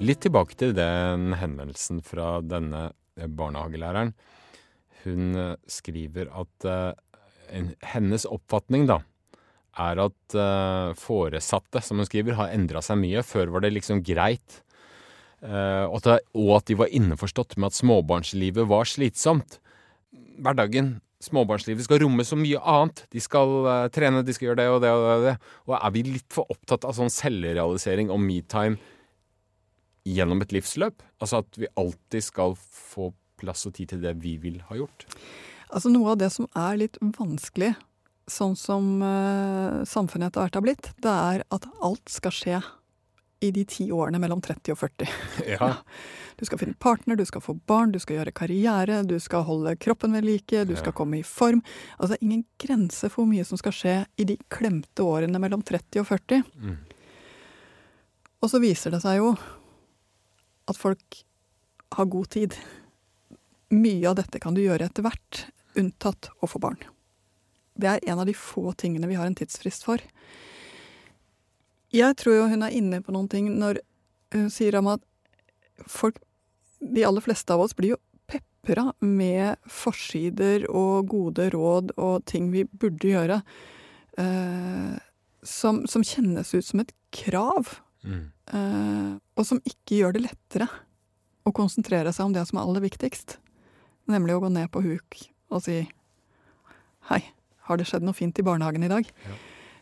Litt 0.03 0.21
tilbake 0.25 0.57
til 0.59 0.73
den 0.75 1.37
henvendelsen 1.39 2.01
fra 2.03 2.39
denne 2.43 2.89
eh, 3.15 3.29
barnehagelæreren. 3.29 4.13
Hun 5.05 5.31
eh, 5.35 5.55
skriver 5.69 6.33
at 6.41 6.67
eh, 6.67 6.91
hennes 7.93 8.25
oppfatning 8.29 8.87
da, 8.89 8.99
er 9.79 10.01
at 10.03 10.35
eh, 10.35 10.95
foresatte, 10.99 11.81
som 11.83 12.01
hun 12.01 12.07
skriver, 12.07 12.37
har 12.39 12.53
endra 12.55 12.81
seg 12.83 12.99
mye. 13.01 13.23
Før 13.25 13.53
var 13.55 13.63
det 13.63 13.73
liksom 13.75 14.01
greit. 14.05 14.61
Eh, 15.39 15.85
og, 15.87 16.03
at, 16.03 16.65
de 16.67 16.77
var 16.79 16.91
innforstått 16.95 17.55
med 17.57 17.71
at 17.71 17.77
småbarnslivet 17.77 18.67
var 18.69 18.89
slitsomt. 18.89 19.59
Hverdagen, 20.39 20.97
småbarnslivet, 21.23 21.85
skal 21.85 22.03
romme 22.03 22.25
så 22.27 22.37
mye 22.39 22.59
annet. 22.59 23.05
De 23.13 23.23
skal 23.23 23.55
uh, 23.67 23.87
trene, 23.93 24.23
de 24.25 24.35
skal 24.35 24.49
gjøre 24.49 24.61
det 24.61 24.69
og 24.71 24.81
det 24.83 24.93
og 24.95 25.03
det. 25.03 25.15
Og 25.15 25.27
det. 25.27 25.35
Og 25.67 25.75
er 25.79 25.93
vi 25.95 26.05
litt 26.07 26.29
for 26.33 26.51
opptatt 26.51 26.87
av 26.87 26.95
sånn 26.97 27.11
selvrealisering 27.13 28.11
og 28.13 28.21
metime 28.23 28.79
gjennom 30.07 30.43
et 30.43 30.55
livsløp? 30.55 31.03
Altså 31.19 31.43
at 31.43 31.59
vi 31.59 31.71
alltid 31.79 32.25
skal 32.25 32.55
få 32.59 33.11
plass 33.39 33.67
og 33.67 33.75
tid 33.77 33.93
til 33.93 34.03
det 34.03 34.15
vi 34.23 34.35
vil 34.41 34.59
ha 34.67 34.79
gjort? 34.79 35.05
Altså 35.69 35.91
Noe 35.93 36.15
av 36.15 36.19
det 36.21 36.31
som 36.33 36.47
er 36.57 36.79
litt 36.81 36.97
vanskelig, 37.01 37.75
sånn 38.29 38.55
som 38.57 38.99
uh, 39.01 39.85
samfunnet 39.89 40.31
etter 40.31 40.45
hvert 40.45 40.57
har 40.57 40.65
blitt, 40.65 40.91
det 41.01 41.13
er 41.13 41.43
at 41.53 41.67
alt 41.85 42.09
skal 42.09 42.33
skje 42.33 42.61
i 43.39 43.51
de 43.55 43.63
ti 43.69 43.87
årene 43.95 44.19
mellom 44.19 44.41
30 44.43 44.73
og 44.73 44.81
40. 44.81 45.13
Ja. 45.55 45.75
Du 46.39 46.45
skal 46.47 46.59
finne 46.61 46.77
partner, 46.79 47.17
du 47.19 47.25
skal 47.27 47.43
få 47.43 47.57
barn, 47.67 47.91
du 47.91 47.99
skal 47.99 48.15
gjøre 48.15 48.31
karriere, 48.31 49.01
du 49.03 49.17
skal 49.19 49.43
holde 49.43 49.73
kroppen 49.75 50.13
ved 50.15 50.23
like, 50.23 50.61
du 50.63 50.71
skal 50.79 50.93
komme 50.95 51.17
i 51.19 51.25
form. 51.27 51.59
Altså 51.97 52.15
ingen 52.21 52.45
grense 52.61 53.09
for 53.11 53.25
hvor 53.25 53.27
mye 53.27 53.43
som 53.47 53.59
skal 53.59 53.75
skje 53.75 53.95
i 54.15 54.27
de 54.29 54.37
klemte 54.47 55.03
årene 55.03 55.41
mellom 55.41 55.65
30 55.67 55.99
og 55.99 56.07
40. 56.07 56.45
Mm. 56.55 56.77
Og 58.39 58.53
så 58.53 58.61
viser 58.63 58.95
det 58.95 59.01
seg 59.03 59.19
jo 59.19 59.33
at 60.71 60.79
folk 60.79 61.19
har 61.97 62.07
god 62.07 62.31
tid. 62.37 62.55
Mye 63.75 64.07
av 64.07 64.15
dette 64.21 64.39
kan 64.39 64.55
du 64.55 64.63
gjøre 64.63 64.87
etter 64.87 65.03
hvert, 65.03 65.43
unntatt 65.79 66.31
å 66.43 66.49
få 66.49 66.61
barn. 66.61 66.79
Det 67.79 67.87
er 67.87 68.11
en 68.11 68.19
av 68.19 68.27
de 68.27 68.35
få 68.35 68.73
tingene 68.77 69.07
vi 69.07 69.17
har 69.19 69.29
en 69.29 69.37
tidsfrist 69.37 69.85
for. 69.87 70.03
Jeg 71.95 72.17
tror 72.21 72.35
jo 72.35 72.49
hun 72.51 72.65
er 72.65 72.75
inne 72.75 73.01
på 73.01 73.13
noen 73.15 73.29
ting 73.31 73.47
når 73.57 73.81
hun 74.35 74.49
sier 74.53 74.77
om 74.77 74.91
at 74.91 75.05
folk, 75.89 76.19
de 76.79 77.05
aller 77.07 77.23
fleste 77.23 77.55
av 77.55 77.63
oss, 77.63 77.75
blir 77.77 77.95
jo 77.95 78.01
pepra 78.29 78.91
med 79.01 79.57
forsider 79.71 80.67
og 80.69 81.09
gode 81.09 81.49
råd 81.55 81.95
og 81.97 82.25
ting 82.29 82.51
vi 82.53 82.65
burde 82.69 83.09
gjøre, 83.09 83.39
eh, 84.21 84.99
som, 85.41 85.81
som 85.87 86.05
kjennes 86.05 86.53
ut 86.53 86.67
som 86.67 86.83
et 86.83 86.93
krav. 87.15 87.79
Mm. 88.03 88.29
Eh, 88.53 89.11
og 89.39 89.47
som 89.47 89.63
ikke 89.65 90.01
gjør 90.01 90.15
det 90.15 90.27
lettere 90.27 90.69
å 91.47 91.55
konsentrere 91.55 92.13
seg 92.13 92.29
om 92.29 92.35
det 92.35 92.45
som 92.49 92.59
er 92.59 92.67
aller 92.67 92.85
viktigst. 92.85 93.39
Nemlig 94.11 94.35
å 94.35 94.43
gå 94.43 94.53
ned 94.53 94.69
på 94.73 94.83
huk 94.83 95.23
og 95.49 95.63
si 95.65 95.79
Hei, 97.09 97.23
har 97.65 97.77
det 97.79 97.87
skjedd 97.89 98.03
noe 98.05 98.13
fint 98.17 98.37
i 98.37 98.43
barnehagen 98.45 98.83
i 98.85 98.89
dag? 98.91 99.07
Ja. 99.25 99.37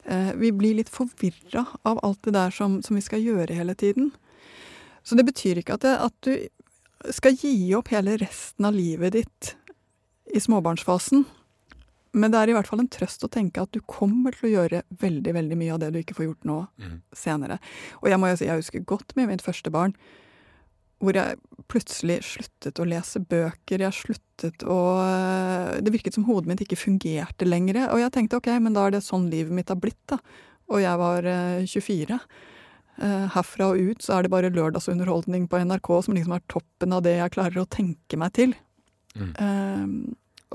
Eh, 0.08 0.30
vi 0.40 0.52
blir 0.56 0.78
litt 0.78 0.90
forvirra 0.94 1.66
av 1.84 2.00
alt 2.08 2.22
det 2.24 2.32
der 2.38 2.54
som, 2.56 2.78
som 2.86 2.96
vi 2.96 3.02
skal 3.04 3.20
gjøre 3.26 3.56
hele 3.58 3.76
tiden. 3.76 4.14
Så 5.04 5.18
det 5.20 5.26
betyr 5.28 5.60
ikke 5.60 5.76
at, 5.76 5.84
det, 5.84 5.96
at 6.00 6.16
du 6.24 7.12
skal 7.12 7.36
gi 7.36 7.52
opp 7.76 7.92
hele 7.92 8.16
resten 8.22 8.68
av 8.70 8.76
livet 8.78 9.18
ditt 9.18 9.56
i 10.36 10.40
småbarnsfasen. 10.40 11.26
Men 12.18 12.32
det 12.32 12.40
er 12.40 12.52
i 12.54 12.56
hvert 12.56 12.68
fall 12.72 12.80
en 12.86 12.90
trøst 12.92 13.24
å 13.28 13.30
tenke 13.32 13.62
at 13.62 13.72
du 13.76 13.82
kommer 13.84 14.32
til 14.36 14.48
å 14.48 14.54
gjøre 14.54 14.82
veldig 15.04 15.34
veldig 15.36 15.58
mye 15.60 15.74
av 15.76 15.84
det 15.84 15.92
du 15.94 16.00
ikke 16.00 16.16
får 16.18 16.30
gjort 16.30 16.48
nå, 16.48 16.62
Mm. 16.80 17.02
senere. 17.14 17.60
Og 18.02 18.08
jeg 18.10 18.20
må 18.20 18.32
jo 18.32 18.40
si, 18.40 18.48
jeg 18.48 18.64
husker 18.64 18.88
godt 18.88 19.16
med 19.20 19.28
mitt 19.28 19.44
første 19.44 19.70
barn, 19.72 19.94
hvor 21.04 21.14
jeg 21.14 21.36
plutselig 21.72 22.22
sluttet 22.26 22.80
å 22.80 22.88
lese 22.88 23.20
bøker. 23.20 23.84
Jeg 23.84 23.96
sluttet 23.96 24.64
å 24.64 24.80
Det 25.84 25.94
virket 25.94 26.16
som 26.16 26.28
hodet 26.28 26.52
mitt 26.52 26.62
ikke 26.64 26.80
fungerte 26.80 27.48
lenger. 27.48 27.88
Og 27.92 28.02
jeg 28.02 28.14
tenkte 28.16 28.40
ok, 28.40 28.52
men 28.64 28.76
da 28.76 28.88
er 28.88 28.98
det 28.98 29.06
sånn 29.06 29.30
livet 29.32 29.54
mitt 29.54 29.74
har 29.74 29.80
blitt, 29.82 30.00
da. 30.10 30.20
Og 30.68 30.84
jeg 30.84 31.00
var 31.00 31.28
eh, 31.28 31.66
24. 31.66 32.20
Eh, 32.98 33.26
herfra 33.34 33.72
og 33.72 33.92
ut 33.92 34.02
så 34.02 34.18
er 34.18 34.26
det 34.26 34.32
bare 34.34 34.52
lørdagsunderholdning 34.52 35.46
på 35.50 35.60
NRK 35.64 35.92
som 36.06 36.16
liksom 36.18 36.34
er 36.34 36.46
toppen 36.50 36.96
av 36.96 37.04
det 37.06 37.18
jeg 37.20 37.34
klarer 37.36 37.62
å 37.62 37.70
tenke 37.70 38.20
meg 38.20 38.34
til. 38.36 38.56
Mm. 39.18 39.32
Um, 39.38 39.94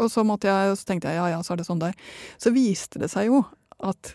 og 0.03 0.11
så, 0.11 0.25
måtte 0.27 0.51
jeg, 0.51 0.75
så 0.79 0.89
tenkte 0.89 1.11
jeg 1.11 1.21
ja 1.21 1.29
ja, 1.35 1.41
så 1.45 1.55
er 1.55 1.63
det 1.63 1.69
sånn 1.69 1.83
der. 1.83 1.97
Så 2.41 2.53
viste 2.55 3.01
det 3.03 3.11
seg 3.13 3.31
jo 3.31 3.43
at 3.83 4.15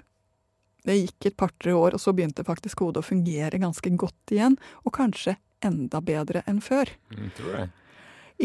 det 0.87 0.95
gikk 1.01 1.27
et 1.27 1.39
par-tre 1.39 1.73
år, 1.75 1.97
og 1.97 2.01
så 2.01 2.13
begynte 2.15 2.45
faktisk 2.47 2.83
hodet 2.83 3.01
å 3.01 3.07
fungere 3.07 3.59
ganske 3.59 3.91
godt 3.99 4.35
igjen. 4.35 4.55
Og 4.85 4.93
kanskje 4.95 5.35
enda 5.65 6.01
bedre 6.03 6.43
enn 6.47 6.61
før. 6.63 6.91
Mm, 7.13 7.29
tror 7.37 7.55
jeg. 7.55 7.69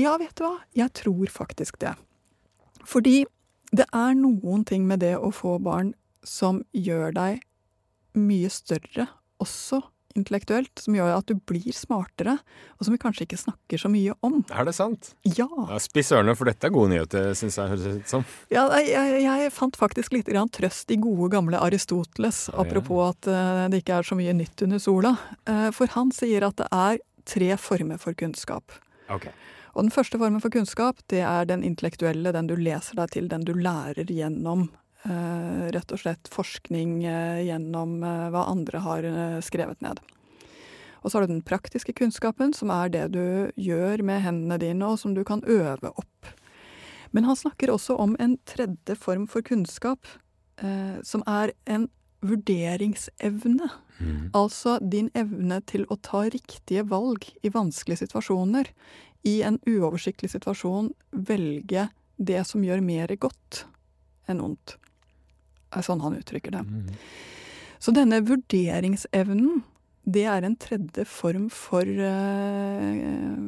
Ja, 0.02 0.16
vet 0.20 0.34
du 0.38 0.46
hva? 0.46 0.56
Jeg 0.76 0.92
tror 0.96 1.32
faktisk 1.32 1.78
det. 1.82 1.94
Fordi 2.88 3.24
det 3.72 3.86
er 3.92 4.14
noen 4.16 4.64
ting 4.68 4.86
med 4.88 5.02
det 5.04 5.14
å 5.16 5.30
få 5.34 5.58
barn 5.62 5.92
som 6.24 6.62
gjør 6.76 7.12
deg 7.16 7.42
mye 8.16 8.50
større, 8.52 9.08
også 9.40 9.80
intellektuelt, 10.18 10.72
som 10.80 10.96
gjør 10.96 11.12
at 11.16 11.28
du 11.30 11.38
blir 11.48 11.74
smartere, 11.76 12.36
og 12.76 12.86
som 12.86 12.94
vi 12.94 13.00
kanskje 13.02 13.26
ikke 13.26 13.40
snakker 13.40 13.80
så 13.80 13.90
mye 13.92 14.16
om. 14.26 14.40
Er 14.52 14.68
det 14.68 14.74
sant? 14.76 15.12
Ja! 15.26 15.48
Ja, 15.68 15.78
Spiss 15.82 16.12
ørene, 16.14 16.34
for 16.38 16.50
dette 16.50 16.68
er 16.68 16.74
gode 16.74 16.92
nyheter, 16.94 17.32
syns 17.38 17.58
jeg 17.60 17.72
høres 17.72 18.02
ut 18.02 18.12
som. 18.14 18.26
ja 18.52 18.66
jeg, 18.80 19.22
jeg, 19.24 19.52
fant 19.54 19.78
faktisk 19.78 20.16
litt 20.16 20.30
grann 20.30 20.50
trøst 20.52 20.90
i 20.94 20.98
gode, 21.02 21.30
gamle 21.34 21.60
Aristoteles, 21.62 22.44
ja. 22.52 22.58
apropos 22.64 23.12
at 23.12 23.30
uh, 23.30 23.64
det 23.72 23.82
ikke 23.82 24.00
er 24.00 24.10
så 24.10 24.18
mye 24.18 24.36
nytt 24.36 24.66
under 24.66 24.82
sola. 24.82 25.16
Uh, 25.48 25.70
for 25.74 25.90
han 25.96 26.12
sier 26.14 26.46
at 26.48 26.60
det 26.60 26.68
er 26.72 27.00
tre 27.28 27.54
former 27.60 28.00
for 28.02 28.16
kunnskap. 28.18 28.74
Ok. 29.12 29.28
Og 29.72 29.86
den 29.86 29.94
første 29.94 30.18
formen 30.20 30.42
for 30.42 30.52
kunnskap, 30.52 31.00
det 31.08 31.22
er 31.24 31.46
den 31.48 31.64
intellektuelle, 31.64 32.34
den 32.34 32.50
du 32.50 32.56
leser 32.58 32.98
deg 32.98 33.12
til, 33.14 33.28
den 33.30 33.46
du 33.48 33.54
lærer 33.56 34.10
gjennom 34.10 34.68
rett 35.74 35.92
og 35.92 36.02
slett 36.02 36.30
forskning 36.30 37.04
eh, 37.04 37.44
gjennom 37.48 38.02
eh, 38.06 38.26
hva 38.34 38.46
andre 38.50 38.82
har 38.84 39.06
eh, 39.08 39.38
skrevet 39.42 39.80
ned. 39.82 40.00
Og 41.02 41.10
så 41.10 41.18
har 41.18 41.26
du 41.26 41.34
den 41.34 41.46
praktiske 41.46 41.94
kunnskapen, 41.98 42.52
som 42.54 42.70
er 42.70 42.92
det 42.94 43.08
du 43.16 43.50
gjør 43.58 44.04
med 44.06 44.22
hendene 44.22 44.60
dine, 44.62 44.86
og 44.86 45.00
som 45.02 45.16
du 45.16 45.24
kan 45.26 45.42
øve 45.50 45.90
opp. 45.90 46.30
Men 47.10 47.26
han 47.26 47.36
snakker 47.36 47.72
også 47.72 47.96
om 48.00 48.14
en 48.22 48.38
tredje 48.48 48.96
form 48.96 49.26
for 49.28 49.42
kunnskap, 49.42 50.06
eh, 50.62 51.02
som 51.02 51.24
er 51.26 51.52
en 51.66 51.88
vurderingsevne. 52.22 53.68
Mm. 53.98 54.30
Altså 54.38 54.78
din 54.78 55.10
evne 55.18 55.58
til 55.66 55.84
å 55.90 55.98
ta 55.98 56.24
riktige 56.30 56.86
valg 56.86 57.26
i 57.42 57.50
vanskelige 57.50 58.04
situasjoner. 58.04 58.70
I 59.26 59.42
en 59.46 59.58
uoversiktlig 59.66 60.30
situasjon 60.30 60.92
velge 61.10 61.88
det 62.16 62.46
som 62.46 62.62
gjør 62.62 62.82
mer 62.82 63.10
godt 63.18 63.64
enn 64.30 64.40
ondt. 64.42 64.78
Er 65.72 65.84
sånn 65.86 66.02
han 66.04 66.16
uttrykker 66.18 66.54
det. 66.54 66.62
Mm. 66.66 66.96
Så 67.82 67.94
denne 67.96 68.20
vurderingsevnen, 68.22 69.62
det 70.04 70.24
er 70.30 70.44
en 70.46 70.56
tredje 70.58 71.06
form 71.08 71.48
for 71.52 71.86
eh, 71.86 73.38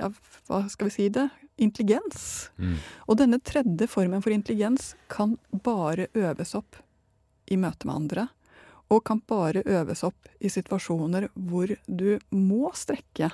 Ja, 0.00 0.10
hva 0.48 0.60
skal 0.70 0.90
vi 0.90 0.94
si 0.94 1.08
det? 1.12 1.28
Intelligens. 1.60 2.50
Mm. 2.56 2.76
Og 3.06 3.18
denne 3.20 3.40
tredje 3.44 3.88
formen 3.90 4.22
for 4.24 4.32
intelligens 4.32 4.94
kan 5.12 5.36
bare 5.64 6.08
øves 6.16 6.54
opp 6.58 6.78
i 7.50 7.58
møte 7.60 7.88
med 7.88 7.96
andre. 7.96 8.28
Og 8.90 9.04
kan 9.06 9.20
bare 9.28 9.62
øves 9.66 10.02
opp 10.06 10.30
i 10.40 10.50
situasjoner 10.50 11.28
hvor 11.34 11.74
du 11.86 12.18
må 12.34 12.72
strekke 12.74 13.30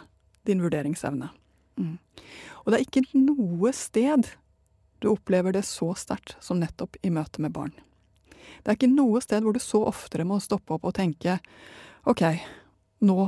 din 0.49 0.65
vurderingsevne. 0.65 1.31
Mm. 1.77 1.97
Og 2.65 2.73
det 2.73 2.79
er 2.79 2.87
ikke 2.87 3.07
noe 3.15 3.73
sted 3.77 4.33
du 4.99 5.11
opplever 5.13 5.53
det 5.53 5.65
så 5.69 5.93
sterkt 5.99 6.37
som 6.41 6.61
nettopp 6.61 6.97
i 7.05 7.13
møte 7.13 7.43
med 7.45 7.53
barn. 7.57 7.75
Det 8.63 8.73
er 8.73 8.79
ikke 8.79 8.93
noe 8.93 9.23
sted 9.25 9.45
hvor 9.45 9.57
du 9.57 9.63
så 9.63 9.83
oftere 9.89 10.27
må 10.29 10.39
stoppe 10.43 10.77
opp 10.77 10.87
og 10.89 10.97
tenke 10.97 11.39
OK, 12.07 12.23
nå 13.03 13.19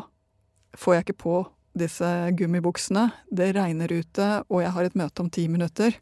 får 0.79 0.95
jeg 0.95 1.07
ikke 1.07 1.23
på 1.25 1.39
disse 1.79 2.09
gummibuksene, 2.39 3.09
det 3.31 3.53
regner 3.57 3.93
ute, 3.93 4.29
og 4.49 4.63
jeg 4.63 4.75
har 4.75 4.89
et 4.89 4.97
møte 4.99 5.23
om 5.23 5.31
ti 5.31 5.47
minutter. 5.51 5.95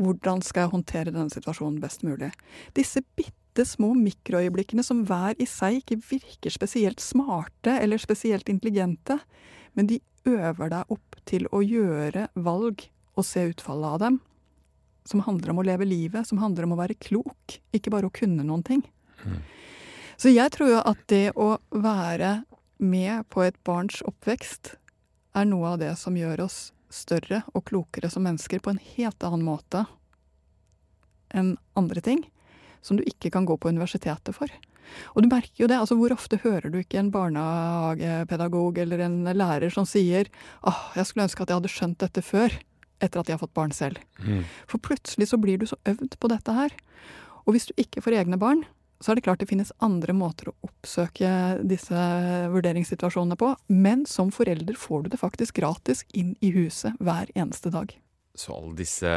Hvordan 0.00 0.42
skal 0.44 0.66
jeg 0.66 0.72
håndtere 0.74 1.12
denne 1.12 1.32
situasjonen 1.32 1.80
best 1.80 2.04
mulig? 2.04 2.30
Disse 2.76 3.02
bitte 3.16 3.64
små 3.64 3.94
mikroøyeblikkene 3.96 4.84
som 4.84 5.04
hver 5.08 5.36
i 5.40 5.48
seg 5.48 5.80
ikke 5.80 6.00
virker 6.10 6.52
spesielt 6.52 7.00
smarte 7.00 7.78
eller 7.80 8.00
spesielt 8.00 8.48
intelligente, 8.52 9.18
men 9.76 9.88
de 9.88 10.00
øver 10.28 10.72
deg 10.72 10.92
opp 10.92 11.20
til 11.28 11.48
å 11.54 11.62
gjøre 11.64 12.28
valg 12.34 12.88
og 13.16 13.24
se 13.24 13.46
utfallet 13.52 13.96
av 13.96 14.02
dem. 14.04 14.20
Som 15.06 15.22
handler 15.26 15.52
om 15.52 15.62
å 15.62 15.66
leve 15.66 15.86
livet, 15.86 16.26
som 16.26 16.40
handler 16.42 16.66
om 16.66 16.74
å 16.74 16.80
være 16.80 16.98
klok, 16.98 17.60
ikke 17.76 17.92
bare 17.94 18.10
å 18.10 18.14
kunne 18.14 18.46
noen 18.46 18.64
ting. 18.66 18.82
Mm. 19.22 19.38
Så 20.16 20.32
jeg 20.32 20.52
tror 20.54 20.72
jo 20.72 20.80
at 20.80 21.02
det 21.12 21.30
å 21.36 21.56
være 21.70 22.40
med 22.82 23.28
på 23.32 23.44
et 23.44 23.56
barns 23.64 24.02
oppvekst 24.04 24.74
er 25.36 25.48
noe 25.48 25.74
av 25.74 25.80
det 25.80 25.92
som 26.00 26.16
gjør 26.16 26.46
oss 26.46 26.70
større 26.92 27.42
og 27.52 27.66
klokere 27.68 28.10
som 28.12 28.24
mennesker 28.24 28.62
på 28.64 28.72
en 28.72 28.80
helt 28.96 29.24
annen 29.26 29.44
måte 29.44 29.84
enn 31.34 31.56
andre 31.76 32.02
ting 32.04 32.22
som 32.84 32.96
du 32.96 33.04
ikke 33.04 33.32
kan 33.34 33.46
gå 33.48 33.56
på 33.58 33.72
universitetet 33.72 34.36
for. 34.36 34.50
Og 35.16 35.24
du 35.24 35.28
merker 35.28 35.64
jo 35.64 35.68
det, 35.68 35.78
altså 35.80 35.96
hvor 35.98 36.14
ofte 36.14 36.38
hører 36.44 36.70
du 36.70 36.78
ikke 36.78 37.00
en 37.00 37.10
barnehagepedagog 37.14 38.78
eller 38.84 39.02
en 39.08 39.18
lærer 39.34 39.72
som 39.74 39.88
sier 39.88 40.30
åh, 40.62 40.92
jeg 40.94 41.08
skulle 41.08 41.26
ønske 41.26 41.42
at 41.42 41.50
jeg 41.50 41.60
hadde 41.60 41.72
skjønt 41.72 42.02
dette 42.04 42.22
før, 42.24 42.54
etter 43.02 43.20
at 43.20 43.28
de 43.28 43.34
har 43.34 43.42
fått 43.42 43.54
barn 43.56 43.74
selv. 43.74 44.00
Mm. 44.22 44.44
For 44.70 44.82
plutselig 44.82 45.30
så 45.32 45.40
blir 45.40 45.60
du 45.60 45.66
så 45.68 45.78
øvd 45.88 46.16
på 46.20 46.30
dette 46.32 46.54
her. 46.56 46.74
Og 47.46 47.54
hvis 47.54 47.68
du 47.68 47.76
ikke 47.80 48.02
får 48.04 48.20
egne 48.22 48.40
barn, 48.40 48.64
så 49.00 49.12
er 49.12 49.18
det 49.18 49.26
klart 49.26 49.42
det 49.42 49.50
finnes 49.50 49.74
andre 49.84 50.14
måter 50.16 50.48
å 50.50 50.56
oppsøke 50.64 51.28
disse 51.68 52.06
vurderingssituasjonene 52.52 53.36
på, 53.38 53.52
men 53.68 54.06
som 54.08 54.32
forelder 54.32 54.78
får 54.80 55.04
du 55.04 55.12
det 55.12 55.20
faktisk 55.20 55.60
gratis 55.60 56.02
inn 56.16 56.32
i 56.40 56.52
huset 56.54 56.96
hver 56.96 57.30
eneste 57.36 57.72
dag. 57.74 57.92
Så 58.36 58.56
alle 58.56 58.76
disse 58.80 59.12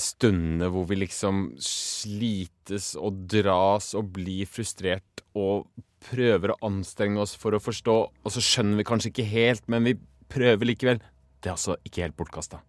stundene 0.00 0.66
hvor 0.74 0.88
vi 0.90 0.98
liksom 0.98 1.52
slites 1.62 2.94
og 2.98 3.24
dras 3.30 3.92
og 3.94 4.10
blir 4.16 4.50
frustrert 4.50 5.22
og 5.38 5.68
prøver 6.04 6.52
å 6.52 6.60
anstrenge 6.66 7.22
oss 7.22 7.36
for 7.38 7.54
å 7.54 7.62
forstå, 7.62 7.96
og 8.26 8.34
så 8.34 8.42
skjønner 8.42 8.82
vi 8.82 8.88
kanskje 8.88 9.12
ikke 9.12 9.30
helt, 9.30 9.64
men 9.70 9.86
vi 9.86 9.96
prøver 10.30 10.68
likevel. 10.68 11.00
Det 11.38 11.50
er 11.50 11.56
altså 11.56 11.78
ikke 11.86 12.02
helt 12.04 12.18
bortkasta. 12.18 12.60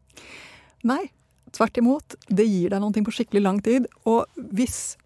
Nei, 0.86 1.04
tvert 1.56 1.78
imot. 1.82 2.18
Det 2.28 2.46
gir 2.48 2.74
deg 2.74 2.84
noe 2.84 3.06
på 3.06 3.16
skikkelig 3.16 3.44
lang 3.44 3.62
tid. 3.66 3.88
Og 4.10 4.26
hvis, 4.56 4.98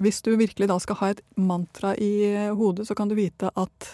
hvis 0.00 0.22
du 0.26 0.34
virkelig 0.40 0.70
da 0.70 0.78
skal 0.82 1.00
ha 1.02 1.10
et 1.14 1.24
mantra 1.36 1.94
i 1.96 2.12
hodet, 2.56 2.88
så 2.88 2.96
kan 2.98 3.10
du 3.10 3.16
vite 3.18 3.52
at 3.54 3.90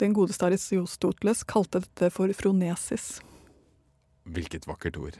den 0.00 0.14
godeste 0.16 0.46
Aristoteles 0.48 1.44
kalte 1.44 1.82
dette 1.84 2.08
for 2.14 2.32
fronesis. 2.32 3.18
Hvilket 4.24 4.68
vakkert 4.68 4.96
ord. 5.00 5.18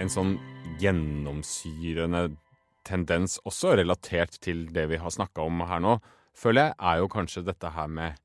En 0.00 0.08
sånn 0.08 0.38
gjennomsyrende 0.80 2.30
tendens, 2.88 3.36
også 3.44 3.74
relatert 3.76 4.38
til 4.40 4.64
det 4.72 4.86
vi 4.88 5.00
har 5.00 5.12
snakka 5.12 5.44
om 5.44 5.60
her 5.68 5.82
nå, 5.84 5.98
føler 6.40 6.70
jeg, 6.70 6.76
er 6.80 7.00
jo 7.02 7.10
kanskje 7.12 7.44
dette 7.46 7.72
her 7.74 7.88
med 7.90 8.18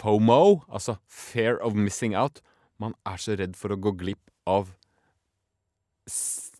FOMO, 0.00 0.62
altså 0.68 0.96
fear 1.06 1.60
of 1.64 1.76
missing 1.76 2.16
out. 2.16 2.40
Man 2.80 2.94
er 3.06 3.20
så 3.20 3.36
redd 3.36 3.56
for 3.58 3.74
å 3.74 3.80
gå 3.80 3.92
glipp 4.00 4.30
av 4.48 4.72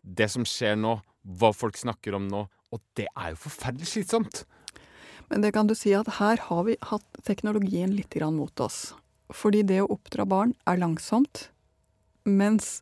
det 0.02 0.29
som 0.31 0.45
skjer 0.47 0.76
nå, 0.79 0.99
hva 1.40 1.50
folk 1.57 1.79
snakker 1.81 2.17
om 2.17 2.29
nå, 2.31 2.45
og 2.71 2.83
det 2.99 3.09
er 3.17 3.33
jo 3.33 3.43
forferdelig 3.47 3.88
slitsomt. 3.95 4.45
Men 5.31 5.45
det 5.45 5.52
kan 5.55 5.69
du 5.71 5.76
si 5.79 5.93
at 5.95 6.09
her 6.19 6.43
har 6.49 6.64
vi 6.67 6.76
hatt 6.90 7.21
teknologien 7.26 7.93
litt 7.95 8.12
grann 8.14 8.38
mot 8.38 8.62
oss. 8.62 8.93
Fordi 9.31 9.62
det 9.67 9.79
å 9.85 9.90
oppdra 9.95 10.26
barn 10.26 10.57
er 10.67 10.81
langsomt, 10.81 11.49
mens 12.26 12.81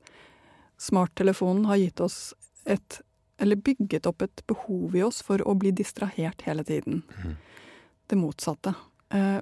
smarttelefonen 0.81 1.67
har 1.69 1.81
gitt 1.83 2.03
oss 2.05 2.33
et 2.65 3.03
Eller 3.39 3.55
bygget 3.55 4.03
opp 4.11 4.23
et 4.25 4.41
behov 4.51 4.97
i 4.99 5.03
oss 5.07 5.21
for 5.23 5.39
å 5.47 5.53
bli 5.55 5.71
distrahert 5.71 6.41
hele 6.43 6.65
tiden. 6.67 7.05
Mhm. 7.07 7.37
Det 8.09 8.17
motsatte. 8.19 8.75
Eh, 9.15 9.41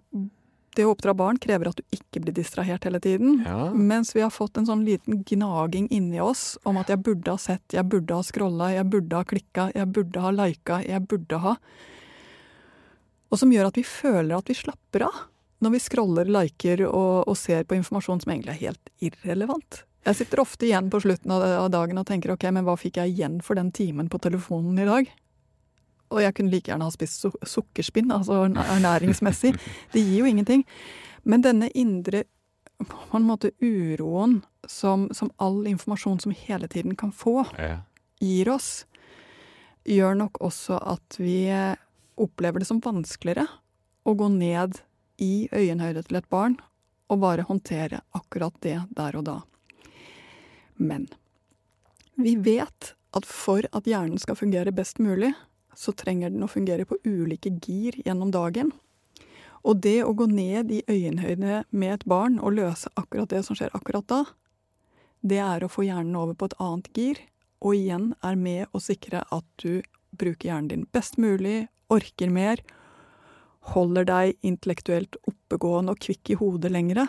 Det 0.76 0.84
å 0.84 0.90
oppdra 0.92 1.14
barn 1.16 1.38
krever 1.40 1.70
at 1.70 1.78
du 1.78 1.94
ikke 1.96 2.20
blir 2.20 2.34
distrahert 2.36 2.84
hele 2.84 2.98
tiden. 3.00 3.38
Ja. 3.46 3.70
Mens 3.72 4.10
vi 4.12 4.20
har 4.20 4.28
fått 4.34 4.58
en 4.60 4.66
sånn 4.68 4.82
liten 4.84 5.22
gnaging 5.24 5.86
inni 5.88 6.20
oss 6.20 6.58
om 6.68 6.76
at 6.76 6.90
jeg 6.92 7.00
burde 7.00 7.32
ha 7.32 7.40
sett, 7.40 7.64
jeg 7.72 7.88
burde 7.88 8.12
ha 8.12 8.20
scrolla, 8.26 8.68
jeg 8.74 8.84
burde 8.92 9.16
ha 9.16 9.24
klikka, 9.24 9.70
jeg 9.72 9.88
burde 9.96 10.20
ha 10.20 10.34
lika, 10.36 10.82
jeg 10.84 11.06
burde 11.08 11.38
ha 11.40 11.54
Og 13.32 13.40
som 13.40 13.50
gjør 13.50 13.70
at 13.70 13.80
vi 13.80 13.82
føler 13.88 14.36
at 14.36 14.52
vi 14.52 14.54
slapper 14.54 15.06
av 15.08 15.24
når 15.64 15.72
vi 15.72 15.80
scroller, 15.80 16.28
liker 16.28 16.84
og, 16.86 17.24
og 17.26 17.36
ser 17.40 17.64
på 17.64 17.78
informasjon 17.78 18.20
som 18.20 18.32
egentlig 18.34 18.52
er 18.52 18.64
helt 18.66 18.90
irrelevant. 19.00 19.84
Jeg 20.04 20.18
sitter 20.20 20.42
ofte 20.44 20.68
igjen 20.68 20.90
på 20.92 21.00
slutten 21.00 21.32
av, 21.32 21.42
av 21.64 21.70
dagen 21.72 21.98
og 21.98 22.04
tenker 22.06 22.34
ok, 22.34 22.44
men 22.52 22.66
hva 22.68 22.76
fikk 22.78 23.00
jeg 23.00 23.16
igjen 23.16 23.40
for 23.42 23.56
den 23.58 23.72
timen 23.74 24.10
på 24.12 24.20
telefonen 24.22 24.76
i 24.78 24.86
dag? 24.86 25.08
Og 26.10 26.20
jeg 26.22 26.34
kunne 26.34 26.50
like 26.52 26.70
gjerne 26.70 26.86
ha 26.86 26.90
spist 26.94 27.20
su 27.24 27.30
sukkerspinn, 27.42 28.12
altså 28.14 28.44
ernæringsmessig. 28.46 29.54
Det 29.92 30.02
gir 30.02 30.20
jo 30.22 30.28
ingenting. 30.30 30.64
Men 31.24 31.42
denne 31.42 31.68
indre 31.74 32.24
på 32.78 33.16
en 33.16 33.24
måte 33.26 33.50
uroen 33.64 34.42
som, 34.68 35.08
som 35.16 35.30
all 35.40 35.64
informasjon 35.66 36.20
som 36.20 36.32
vi 36.34 36.38
hele 36.46 36.68
tiden 36.68 36.94
kan 36.96 37.12
få, 37.12 37.46
Ja. 37.58 37.80
gir 38.20 38.48
oss, 38.52 38.84
gjør 39.84 40.14
nok 40.16 40.38
også 40.40 40.78
at 40.82 41.16
vi 41.18 41.48
opplever 42.16 42.58
det 42.60 42.66
som 42.68 42.80
vanskeligere 42.80 43.46
å 44.06 44.14
gå 44.16 44.28
ned 44.32 44.80
i 45.18 45.48
øyenhøyde 45.52 46.02
til 46.06 46.16
et 46.20 46.28
barn 46.30 46.56
og 47.08 47.20
bare 47.22 47.44
håndtere 47.48 48.00
akkurat 48.14 48.54
det 48.60 48.80
der 48.96 49.16
og 49.16 49.24
da. 49.24 49.40
Men 50.76 51.08
vi 52.16 52.36
vet 52.36 52.92
at 53.16 53.24
for 53.28 53.62
at 53.72 53.86
hjernen 53.88 54.18
skal 54.20 54.36
fungere 54.36 54.72
best 54.74 54.98
mulig, 55.00 55.32
så 55.76 55.92
trenger 55.92 56.32
den 56.32 56.44
å 56.44 56.50
fungere 56.50 56.86
på 56.88 56.98
ulike 57.04 57.52
gir 57.62 57.98
gjennom 58.02 58.32
dagen. 58.34 58.72
Og 59.66 59.80
det 59.82 59.98
å 60.06 60.14
gå 60.16 60.28
ned 60.30 60.70
i 60.72 60.82
øyenhøyde 60.88 61.64
med 61.70 61.92
et 61.92 62.04
barn 62.08 62.38
og 62.38 62.56
løse 62.58 62.90
akkurat 62.96 63.30
det 63.32 63.42
som 63.46 63.58
skjer 63.58 63.74
akkurat 63.76 64.06
da, 64.10 64.22
det 65.26 65.40
er 65.42 65.64
å 65.64 65.70
få 65.70 65.86
hjernen 65.86 66.16
over 66.18 66.36
på 66.38 66.48
et 66.48 66.58
annet 66.62 66.90
gir, 66.94 67.20
og 67.64 67.74
igjen 67.74 68.10
er 68.24 68.36
med 68.38 68.72
å 68.76 68.82
sikre 68.82 69.24
at 69.34 69.46
du 69.62 69.82
bruker 70.16 70.50
hjernen 70.50 70.70
din 70.70 70.86
best 70.94 71.18
mulig, 71.18 71.66
orker 71.92 72.30
mer, 72.30 72.62
holder 73.74 74.06
deg 74.06 74.36
intellektuelt 74.46 75.18
oppegående 75.26 75.96
og 75.96 76.02
kvikk 76.04 76.30
i 76.30 76.38
hodet 76.38 76.70
lengre. 76.70 77.08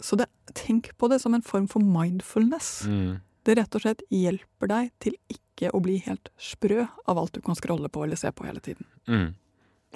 Så 0.00 0.16
det, 0.16 0.28
tenk 0.54 0.92
på 0.98 1.10
det 1.10 1.18
som 1.22 1.34
en 1.34 1.44
form 1.44 1.66
for 1.68 1.82
mindfulness. 1.84 2.84
Mm. 2.86 3.18
Det 3.44 3.56
rett 3.58 3.76
og 3.76 3.84
slett 3.84 4.04
hjelper 4.12 4.70
deg 4.70 4.92
til 5.02 5.16
ikke 5.32 5.49
å 5.68 5.82
bli 5.84 5.98
helt 6.06 6.30
sprø 6.40 6.86
av 7.04 7.20
alt 7.20 7.36
du 7.36 7.42
kan 7.44 7.58
scrolle 7.58 7.90
på 7.92 8.06
eller 8.06 8.16
se 8.16 8.32
på 8.32 8.46
hele 8.48 8.62
tiden. 8.64 8.86
Mm. 9.10 9.34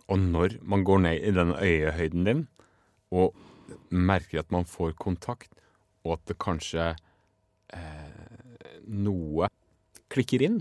Og 0.05 0.19
når 0.21 0.59
man 0.61 0.85
går 0.85 1.01
ned 1.07 1.25
i 1.25 1.33
den 1.33 1.55
øyehøyden 1.55 2.29
din, 2.29 2.43
og 3.15 3.33
merker 3.89 4.43
at 4.43 4.53
man 4.53 4.67
får 4.69 4.93
kontakt, 5.01 5.53
og 6.05 6.19
at 6.19 6.29
det 6.29 6.37
kanskje 6.43 6.91
eh, 7.73 8.85
noe 8.85 9.49
klikker 10.13 10.43
inn 10.45 10.59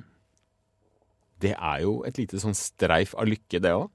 Det 1.44 1.52
er 1.52 1.82
jo 1.84 1.98
et 2.08 2.16
lite 2.16 2.40
sånn 2.40 2.56
streif 2.56 3.12
av 3.20 3.28
lykke, 3.28 3.60
det 3.60 3.74
òg. 3.76 3.90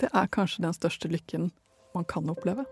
Det 0.00 0.08
er 0.16 0.30
kanskje 0.32 0.64
den 0.64 0.72
største 0.72 1.10
lykken 1.12 1.50
man 1.92 2.06
kan 2.08 2.30
oppleve. 2.32 2.64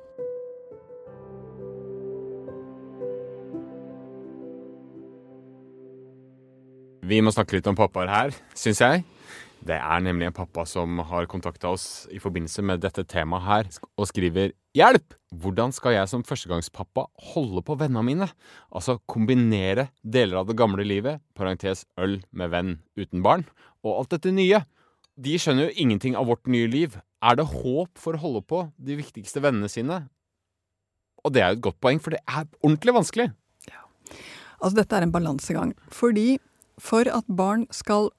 Vi 7.09 7.23
må 7.25 7.31
snakke 7.33 7.57
litt 7.57 7.69
om 7.71 7.77
pappaer 7.79 8.11
her, 8.13 8.35
syns 8.59 8.83
jeg. 8.83 9.05
Det 9.65 9.79
er 9.79 10.01
nemlig 10.05 10.27
en 10.29 10.35
pappa 10.37 10.67
som 10.69 10.99
har 11.09 11.29
kontakta 11.31 11.71
oss 11.73 12.05
i 12.13 12.19
forbindelse 12.21 12.61
med 12.69 12.83
dette 12.83 13.01
temaet 13.09 13.47
her, 13.47 13.69
og 13.97 14.09
skriver 14.11 14.53
Hjelp! 14.77 15.15
Hvordan 15.33 15.73
skal 15.73 15.95
jeg 15.95 16.11
som 16.11 16.25
førstegangspappa 16.27 17.07
holde 17.31 17.63
på 17.65 17.77
vennene 17.81 18.05
mine? 18.05 18.29
Altså 18.69 18.99
kombinere 19.09 19.87
deler 20.05 20.43
av 20.43 20.51
det 20.51 20.57
gamle 20.61 20.85
livet, 20.85 21.23
parentes 21.37 21.87
øl 21.97 22.19
med 22.29 22.53
venn 22.53 22.75
uten 23.01 23.25
barn, 23.25 23.47
og 23.81 24.03
alt 24.03 24.13
dette 24.17 24.35
nye. 24.35 24.61
De 25.17 25.39
skjønner 25.41 25.71
jo 25.71 25.85
ingenting 25.85 26.19
av 26.19 26.29
vårt 26.29 26.45
nye 26.51 26.69
liv. 26.69 26.99
Er 27.25 27.41
det 27.41 27.49
håp 27.55 27.97
for 27.97 28.19
å 28.19 28.23
holde 28.27 28.45
på 28.45 28.67
de 28.77 28.99
viktigste 29.01 29.41
vennene 29.45 29.71
sine? 29.73 30.03
Og 31.25 31.33
det 31.33 31.41
er 31.41 31.55
jo 31.55 31.61
et 31.63 31.65
godt 31.71 31.81
poeng, 31.81 32.03
for 32.05 32.13
det 32.13 32.21
er 32.29 32.45
ordentlig 32.61 32.95
vanskelig. 33.01 33.31
Altså, 34.59 34.75
dette 34.81 34.97
er 34.99 35.07
en 35.07 35.15
balansegang. 35.15 35.73
Fordi 35.95 36.37
for 36.79 37.09
at 37.11 37.27
barn 37.27 37.67
skal 37.75 38.13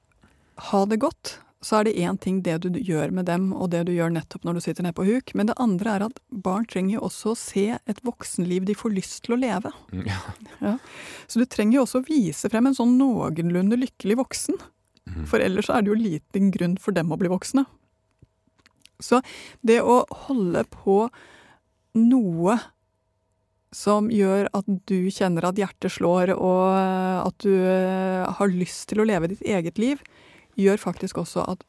ha 0.69 0.83
det 0.89 0.99
godt, 1.01 1.39
så 1.61 1.79
er 1.79 1.89
det 1.89 1.99
én 1.99 2.15
ting 2.19 2.39
det 2.43 2.61
du 2.63 2.69
gjør 2.71 3.11
med 3.11 3.27
dem, 3.27 3.49
og 3.51 3.71
det 3.73 3.81
du 3.89 3.91
gjør 3.91 4.13
nettopp 4.15 4.45
når 4.47 4.57
du 4.57 4.61
sitter 4.63 4.85
nede 4.85 4.95
på 4.95 5.03
huk. 5.07 5.33
Men 5.35 5.49
det 5.49 5.57
andre 5.59 5.95
er 5.97 6.05
at 6.07 6.21
barn 6.31 6.67
trenger 6.69 6.95
jo 6.95 7.05
også 7.09 7.33
å 7.33 7.39
se 7.39 7.65
et 7.75 7.99
voksenliv 8.07 8.67
de 8.67 8.75
får 8.79 8.95
lyst 8.95 9.25
til 9.25 9.35
å 9.35 9.39
leve. 9.41 9.73
Ja. 10.07 10.77
Så 11.27 11.41
du 11.41 11.47
trenger 11.47 11.79
jo 11.79 11.83
også 11.83 11.99
å 11.99 12.07
vise 12.07 12.51
frem 12.51 12.69
en 12.69 12.77
sånn 12.77 12.95
noenlunde 12.99 13.79
lykkelig 13.79 14.21
voksen. 14.21 14.59
For 15.27 15.41
ellers 15.43 15.71
er 15.73 15.83
det 15.83 15.91
jo 15.91 15.99
liten 15.99 16.51
grunn 16.53 16.77
for 16.79 16.95
dem 16.95 17.11
å 17.11 17.19
bli 17.19 17.31
voksne. 17.31 17.65
Så 19.03 19.21
det 19.65 19.79
å 19.81 20.03
holde 20.27 20.65
på 20.71 21.01
noe 21.99 22.57
som 23.75 24.09
gjør 24.11 24.47
at 24.57 24.69
du 24.89 25.09
kjenner 25.13 25.45
at 25.49 25.59
hjertet 25.59 25.93
slår, 25.93 26.33
og 26.33 27.25
at 27.27 27.45
du 27.45 27.53
eh, 27.53 28.25
har 28.25 28.53
lyst 28.53 28.89
til 28.89 29.03
å 29.03 29.07
leve 29.07 29.29
ditt 29.31 29.43
eget 29.45 29.81
liv, 29.81 30.01
gjør 30.59 30.81
faktisk 30.81 31.21
også 31.21 31.45
at 31.53 31.65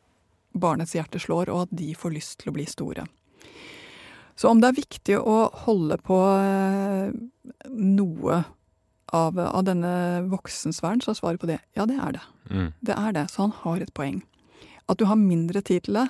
barnets 0.56 0.96
hjerte 0.96 1.20
slår, 1.22 1.52
og 1.52 1.66
at 1.66 1.74
de 1.76 1.92
får 1.94 2.14
lyst 2.16 2.38
til 2.40 2.50
å 2.50 2.56
bli 2.56 2.66
store. 2.68 3.04
Så 4.40 4.48
om 4.48 4.62
det 4.62 4.70
er 4.70 4.78
viktig 4.80 5.18
å 5.20 5.50
holde 5.66 5.98
på 6.00 6.16
eh, 6.40 7.12
noe 7.68 8.40
av, 9.12 9.36
av 9.36 9.66
denne 9.66 9.92
voksensfæren, 10.30 11.02
så 11.04 11.12
er 11.12 11.18
svaret 11.18 11.42
på 11.42 11.50
det 11.50 11.58
ja, 11.76 11.84
det 11.84 11.98
er 12.00 12.16
det. 12.16 12.24
Mm. 12.48 12.70
Det 12.80 12.96
er 12.96 13.16
det, 13.16 13.26
så 13.32 13.44
han 13.44 13.56
har 13.60 13.84
et 13.84 13.92
poeng. 13.94 14.22
At 14.90 14.98
du 14.98 15.04
har 15.10 15.20
mindre 15.20 15.60
tid 15.62 15.84
til 15.86 16.00
det, 16.00 16.08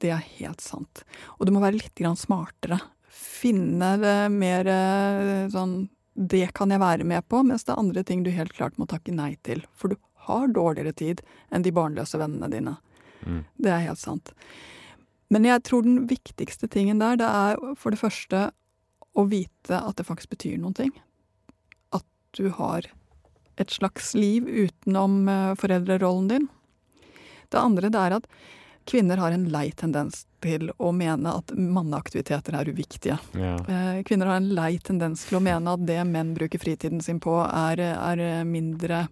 det 0.00 0.12
er 0.12 0.28
helt 0.38 0.62
sant. 0.62 1.02
Og 1.36 1.48
du 1.48 1.54
må 1.56 1.62
være 1.64 1.80
litt 1.80 1.96
grann 1.98 2.18
smartere. 2.20 2.78
Finne 3.16 3.94
det 4.00 4.16
mer 4.32 4.68
eh, 4.70 5.46
sånn 5.52 5.86
Det 6.16 6.46
kan 6.56 6.72
jeg 6.72 6.80
være 6.80 7.04
med 7.04 7.26
på, 7.28 7.42
mens 7.44 7.66
det 7.66 7.74
er 7.74 7.80
andre 7.82 8.04
ting 8.06 8.22
du 8.24 8.30
helt 8.32 8.54
klart 8.56 8.78
må 8.80 8.86
takke 8.88 9.12
nei 9.12 9.34
til. 9.44 9.60
For 9.76 9.92
du 9.92 9.98
har 10.26 10.48
dårligere 10.48 10.94
tid 10.96 11.20
enn 11.52 11.64
de 11.66 11.72
barnløse 11.76 12.18
vennene 12.20 12.48
dine. 12.52 12.76
Mm. 13.26 13.42
Det 13.60 13.72
er 13.72 13.84
helt 13.84 14.00
sant. 14.00 14.32
Men 15.28 15.44
jeg 15.44 15.64
tror 15.66 15.84
den 15.84 16.06
viktigste 16.08 16.68
tingen 16.70 17.02
der, 17.02 17.18
det 17.20 17.28
er 17.28 17.60
for 17.78 17.92
det 17.92 18.00
første 18.00 18.46
å 19.16 19.26
vite 19.28 19.80
at 19.80 19.98
det 19.98 20.06
faktisk 20.06 20.32
betyr 20.36 20.60
noen 20.62 20.76
ting. 20.76 20.92
At 21.96 22.06
du 22.38 22.48
har 22.54 22.88
et 23.60 23.72
slags 23.72 24.12
liv 24.16 24.46
utenom 24.46 25.24
eh, 25.28 25.54
foreldrerollen 25.58 26.28
din. 26.32 26.48
Det 27.52 27.60
andre 27.60 27.90
det 27.92 28.02
er 28.02 28.16
at 28.18 28.28
kvinner 28.86 29.20
har 29.20 29.34
en 29.34 29.48
lei 29.50 29.70
tendens 29.76 30.24
til 30.44 30.70
å 30.78 30.92
mene 30.94 31.32
at 31.40 31.52
manneaktiviteter 31.56 32.54
er 32.58 32.70
uviktige. 32.70 33.18
Ja. 33.34 33.56
Eh, 33.66 34.02
Kvinner 34.06 34.30
har 34.30 34.40
en 34.40 34.52
lei 34.54 34.76
tendens 34.84 35.24
til 35.26 35.38
å 35.38 35.42
mene 35.42 35.74
at 35.74 35.86
det 35.88 35.98
menn 36.06 36.34
bruker 36.36 36.62
fritiden 36.62 37.02
sin 37.02 37.18
på, 37.22 37.34
er, 37.46 37.82
er 37.82 38.44
mindre 38.46 39.06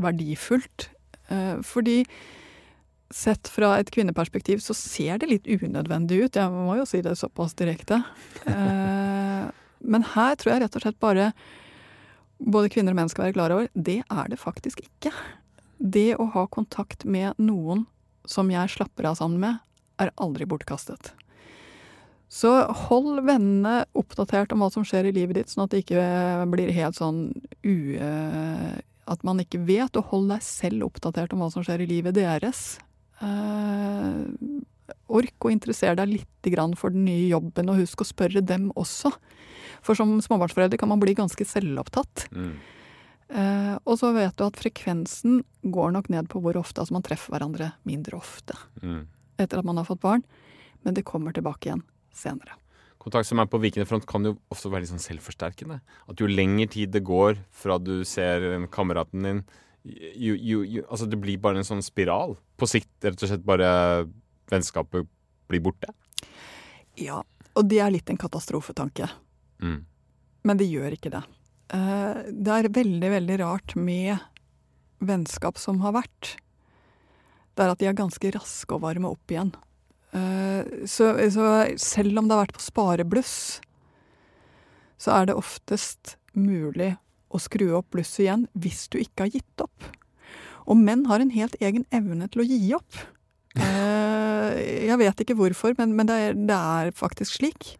verdifullt. 0.00 0.88
Eh, 1.28 1.58
Fordi 1.66 2.02
sett 3.12 3.48
fra 3.52 3.74
et 3.76 3.90
kvinneperspektiv 3.92 4.62
så 4.64 4.74
ser 4.76 5.20
det 5.20 5.28
litt 5.28 5.48
unødvendig 5.50 6.22
ut. 6.24 6.38
Jeg 6.40 6.52
må 6.52 6.78
jo 6.80 6.86
si 6.88 7.02
det 7.04 7.18
såpass 7.20 7.52
direkte. 7.58 8.00
Eh, 8.48 9.50
Men 9.92 10.06
her 10.14 10.36
tror 10.38 10.54
jeg 10.54 10.62
rett 10.62 10.76
og 10.78 10.84
slett 10.84 11.00
bare 11.02 11.32
både 12.42 12.70
kvinner 12.72 12.94
og 12.94 12.98
menn 13.00 13.10
skal 13.10 13.26
være 13.28 13.36
klar 13.36 13.54
over, 13.54 13.68
det 13.74 14.00
er 14.02 14.28
det 14.30 14.38
faktisk 14.40 14.80
ikke. 14.82 15.12
Det 15.82 16.12
å 16.22 16.28
ha 16.34 16.46
kontakt 16.50 17.04
med 17.04 17.38
noen 17.42 17.84
som 18.28 18.50
jeg 18.52 18.72
slapper 18.72 19.10
av 19.10 19.18
sammen 19.18 19.42
med, 19.42 19.60
er 20.02 20.12
aldri 20.20 20.46
bortkastet. 20.48 21.12
Så 22.32 22.50
hold 22.86 23.20
vennene 23.26 23.82
oppdatert 23.98 24.54
om 24.54 24.62
hva 24.64 24.70
som 24.72 24.86
skjer 24.88 25.10
i 25.10 25.14
livet 25.14 25.36
ditt, 25.36 25.50
sånn 25.52 25.66
at 25.66 25.74
det 25.74 25.82
ikke 25.84 26.04
blir 26.52 26.72
helt 26.72 26.96
sånn 26.96 27.26
u... 27.64 27.76
At 29.12 29.24
man 29.26 29.42
ikke 29.42 29.58
vet, 29.66 29.96
og 29.98 30.12
hold 30.12 30.28
deg 30.30 30.44
selv 30.46 30.86
oppdatert 30.86 31.32
om 31.34 31.42
hva 31.42 31.48
som 31.52 31.64
skjer 31.66 31.82
i 31.82 31.88
livet 31.90 32.14
deres. 32.14 32.78
Eh, 33.18 34.20
ork 35.12 35.46
å 35.46 35.50
interessere 35.52 35.98
deg 35.98 36.14
litt 36.14 36.78
for 36.78 36.94
den 36.94 37.04
nye 37.06 37.26
jobben, 37.28 37.68
og 37.68 37.82
husk 37.82 38.02
å 38.02 38.08
spørre 38.08 38.40
dem 38.40 38.70
også. 38.78 39.10
For 39.82 39.98
som 39.98 40.14
småbarnsforelder 40.22 40.78
kan 40.78 40.88
man 40.88 41.02
bli 41.02 41.14
ganske 41.18 41.44
selvopptatt. 41.44 42.28
Mm. 42.30 42.54
Eh, 43.32 43.76
og 43.88 43.96
så 43.96 44.10
vet 44.12 44.36
du 44.36 44.44
at 44.44 44.58
frekvensen 44.60 45.38
går 45.64 45.94
nok 45.94 46.10
ned 46.12 46.28
på 46.28 46.40
hvor 46.44 46.58
ofte 46.60 46.82
altså 46.82 46.92
man 46.92 47.04
treffer 47.06 47.32
hverandre 47.32 47.70
mindre 47.88 48.18
ofte 48.18 48.56
Mm. 48.82 49.06
etter 49.38 49.58
at 49.58 49.64
man 49.64 49.78
har 49.80 49.86
fått 49.88 50.02
barn, 50.02 50.22
men 50.84 50.94
det 50.94 51.04
kommer 51.08 51.32
tilbake 51.32 51.70
igjen 51.70 51.82
senere. 52.12 52.58
Kontakt 52.98 53.26
som 53.26 53.40
er 53.40 53.46
på 53.46 53.58
vikende 53.58 53.86
front 53.88 54.04
kan 54.06 54.22
jo 54.24 54.36
ofte 54.52 54.70
være 54.70 54.84
litt 54.84 54.92
sånn 54.92 55.02
selvforsterkende. 55.02 55.80
At 56.08 56.20
jo 56.20 56.26
lengre 56.26 56.68
tid 56.70 56.92
det 56.92 57.02
går 57.02 57.38
fra 57.50 57.78
du 57.78 58.04
ser 58.04 58.44
kameraten 58.70 59.22
din 59.22 59.42
jo, 59.82 60.36
jo, 60.36 60.62
jo, 60.62 60.84
Altså 60.88 61.08
det 61.10 61.18
blir 61.18 61.40
bare 61.42 61.58
en 61.58 61.66
sånn 61.66 61.82
spiral. 61.82 62.36
På 62.56 62.68
sikt 62.70 63.02
rett 63.02 63.18
og 63.18 63.28
slett 63.28 63.42
bare 63.44 64.06
vennskapet 64.52 65.08
blir 65.50 65.60
borte. 65.64 65.90
Ja, 67.00 67.22
og 67.56 67.68
det 67.68 67.80
er 67.82 67.90
litt 67.90 68.08
en 68.12 68.20
katastrofetanke. 68.20 69.08
Mm. 69.58 69.84
Men 70.44 70.56
det 70.60 70.68
gjør 70.70 70.94
ikke 70.94 71.10
det. 71.10 71.24
Eh, 71.72 72.22
Det 72.28 72.52
er 72.52 72.68
veldig, 72.68 73.10
veldig 73.16 73.40
rart 73.40 73.74
med 73.76 74.18
vennskap 75.00 75.58
som 75.58 75.80
har 75.80 75.96
vært. 75.96 76.36
Det 77.56 77.64
er 77.64 77.72
at 77.72 77.80
de 77.80 77.88
er 77.90 77.98
ganske 77.98 78.32
raske 78.32 78.74
å 78.74 78.80
varme 78.80 79.10
opp 79.12 79.32
igjen. 79.32 79.52
Eh, 80.12 80.86
så, 80.86 81.14
så 81.32 81.48
selv 81.80 82.20
om 82.20 82.28
det 82.28 82.36
har 82.36 82.44
vært 82.46 82.58
på 82.58 82.66
sparebluss, 82.66 83.36
så 85.00 85.16
er 85.16 85.28
det 85.28 85.38
oftest 85.38 86.16
mulig 86.36 86.94
å 87.32 87.40
skru 87.40 87.72
opp 87.78 87.90
blusset 87.92 88.26
igjen 88.26 88.46
hvis 88.52 88.86
du 88.92 89.00
ikke 89.00 89.26
har 89.26 89.34
gitt 89.34 89.64
opp. 89.64 89.88
Og 90.68 90.78
menn 90.78 91.06
har 91.08 91.22
en 91.22 91.32
helt 91.34 91.56
egen 91.60 91.86
evne 91.90 92.28
til 92.30 92.44
å 92.44 92.46
gi 92.46 92.60
opp. 92.76 93.00
Eh, 93.58 94.60
jeg 94.86 94.98
vet 95.00 95.24
ikke 95.24 95.36
hvorfor, 95.38 95.74
men, 95.80 95.96
men 95.98 96.08
det, 96.08 96.18
er, 96.28 96.36
det, 96.36 96.58
er, 96.58 96.92
faktisk 96.96 97.40
slik. 97.40 97.74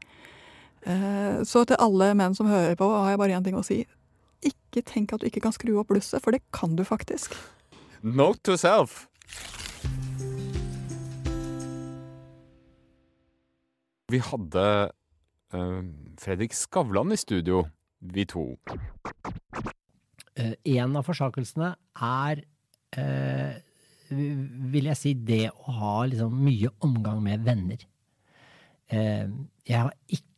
Eh, 0.83 1.43
så 1.47 1.63
til 1.69 1.79
alle 1.79 2.11
menn 2.19 2.35
som 2.35 2.49
hører 2.51 2.75
på, 2.79 2.89
har 2.91 3.13
jeg 3.13 3.21
bare 3.21 3.37
én 3.39 3.45
ting 3.47 3.59
å 3.59 3.67
si. 3.67 3.83
Ikke 4.43 4.83
tenk 4.87 5.15
at 5.15 5.23
du 5.23 5.29
ikke 5.29 5.45
kan 5.45 5.55
skru 5.55 5.77
opp 5.79 5.93
blusset, 5.93 6.23
for 6.25 6.35
det 6.35 6.43
kan 6.55 6.75
du 6.79 6.83
faktisk. 6.87 7.37
Note 8.03 8.43
to 8.43 8.57
self. 8.59 9.07
Vi 14.11 14.19
hadde 14.21 14.65
uh, 15.55 15.83
Fredrik 16.21 16.53
Skavlan 16.53 17.15
i 17.15 17.21
studio, 17.21 17.63
vi 18.01 18.27
to. 18.29 18.49
Uh, 20.35 20.57
en 20.67 20.99
av 20.99 21.07
forsakelsene 21.07 21.71
er, 22.03 22.43
uh, 22.99 23.55
vil 24.11 24.91
jeg 24.91 24.99
si, 24.99 25.15
det 25.15 25.47
å 25.55 25.79
ha 25.79 25.95
liksom, 26.11 26.35
mye 26.43 26.75
omgang 26.85 27.23
med 27.25 27.47
venner. 27.47 27.89
jeg 28.93 29.73
har 29.73 29.95
ikke 30.13 30.32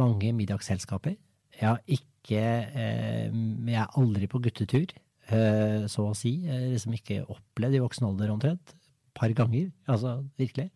mange 0.00 0.32
middagsselskaper. 0.36 1.16
Jeg 1.60 1.68
har 1.68 1.80
ikke 1.86 2.10
Jeg 2.24 3.74
er 3.76 3.98
aldri 4.00 4.26
på 4.32 4.40
guttetur, 4.40 4.94
så 5.28 6.06
å 6.08 6.14
si. 6.16 6.38
Jeg 6.46 6.54
har 6.54 6.70
liksom 6.72 6.94
ikke 6.96 7.18
opplevd 7.28 7.76
i 7.76 7.82
voksen 7.84 8.06
alder 8.08 8.32
omtrent. 8.32 8.72
Et 8.72 9.12
par 9.20 9.34
ganger, 9.36 9.68
altså 9.86 10.22
virkelig. 10.40 10.70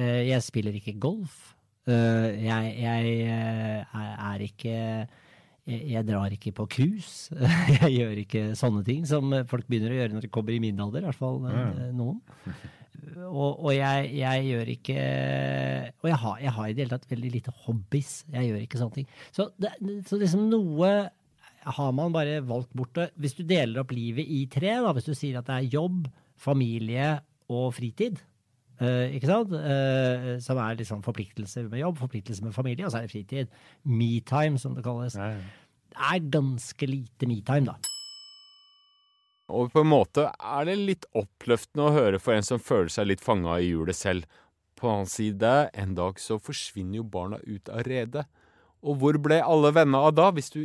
Eh, 0.00 0.28
jeg 0.30 0.44
spiller 0.44 0.76
ikke 0.76 0.98
golf. 1.00 1.56
Eh, 1.88 2.44
jeg, 2.44 2.74
jeg 2.80 3.16
eh, 3.26 3.98
er 4.30 4.46
ikke 4.46 4.76
jeg 5.70 6.02
drar 6.08 6.32
ikke 6.34 6.50
på 6.56 6.64
cruise. 6.72 7.30
Jeg 7.76 7.90
gjør 7.92 8.20
ikke 8.24 8.40
sånne 8.58 8.80
ting 8.82 9.04
som 9.06 9.30
folk 9.46 9.68
begynner 9.68 9.92
å 9.92 9.98
gjøre 10.00 10.16
når 10.16 10.24
de 10.24 10.30
kommer 10.32 10.56
i 10.56 10.62
min 10.62 10.80
alder, 10.82 11.04
i 11.04 11.06
hvert 11.06 11.20
fall 11.20 11.36
noen. 11.94 12.16
Og, 13.30 13.60
og 13.64 13.70
jeg, 13.74 14.10
jeg, 14.18 14.44
gjør 14.50 14.70
ikke 14.74 14.98
Og 16.02 16.08
jeg 16.10 16.18
har, 16.22 16.38
jeg 16.42 16.52
har, 16.56 16.66
i 16.66 16.74
det 16.74 16.84
hele 16.84 16.96
tatt 16.96 17.10
veldig 17.10 17.32
lite 17.36 17.54
hobbies. 17.64 18.12
Jeg 18.32 18.50
gjør 18.50 18.64
ikke 18.64 18.80
sånne 18.80 18.98
ting. 18.98 19.10
Så, 19.36 19.48
det, 19.60 19.74
så 20.08 20.18
liksom 20.20 20.48
noe 20.52 20.92
har 21.60 21.92
man 21.92 22.14
bare 22.14 22.40
valgt 22.48 22.72
bort. 22.76 22.98
Hvis 23.20 23.36
du 23.36 23.44
deler 23.44 23.82
opp 23.82 23.92
livet 23.92 24.24
i 24.24 24.46
tre, 24.52 24.78
da, 24.80 24.94
hvis 24.96 25.10
du 25.10 25.14
sier 25.14 25.40
at 25.40 25.48
det 25.48 25.58
er 25.58 25.74
jobb, 25.76 26.08
familie 26.40 27.18
og 27.52 27.72
fritid, 27.76 28.22
Uh, 28.80 29.12
ikke 29.12 29.28
sant? 29.28 29.50
Uh, 29.52 30.38
som 30.40 30.56
er 30.56 30.78
liksom 30.78 31.02
forpliktelser 31.04 31.66
med 31.68 31.82
jobb, 31.82 31.98
forpliktelser 32.00 32.46
med 32.46 32.54
familie, 32.56 32.86
og 32.86 32.94
så 32.94 33.02
er 33.02 33.04
det 33.04 33.12
fritid. 33.12 33.50
Metime, 33.84 34.56
som 34.58 34.72
det 34.72 34.86
kalles. 34.86 35.18
Det 35.20 36.06
er 36.08 36.30
ganske 36.32 36.88
lite 36.88 37.28
metime, 37.28 37.74
da. 37.74 37.89
Og 39.50 39.72
på 39.74 39.82
en 39.82 39.90
måte 39.90 40.28
er 40.30 40.68
det 40.68 40.76
litt 40.78 41.06
oppløftende 41.16 41.88
å 41.88 41.94
høre 41.94 42.20
for 42.22 42.36
en 42.36 42.46
som 42.46 42.62
føler 42.62 42.92
seg 42.92 43.10
litt 43.10 43.24
fanga 43.24 43.58
i 43.58 43.72
hjulet 43.72 43.98
selv. 43.98 44.28
På 44.78 44.88
en 44.88 45.00
annen 45.00 45.10
side, 45.12 45.54
en 45.76 45.96
dag 45.98 46.20
så 46.22 46.38
forsvinner 46.40 47.00
jo 47.00 47.08
barna 47.16 47.40
ut 47.44 47.68
av 47.68 47.82
redet. 47.88 48.24
Og 48.80 48.96
hvor 48.96 49.18
ble 49.20 49.42
alle 49.44 49.74
vennene 49.76 50.00
av 50.08 50.14
da, 50.16 50.30
hvis 50.32 50.48
du 50.54 50.62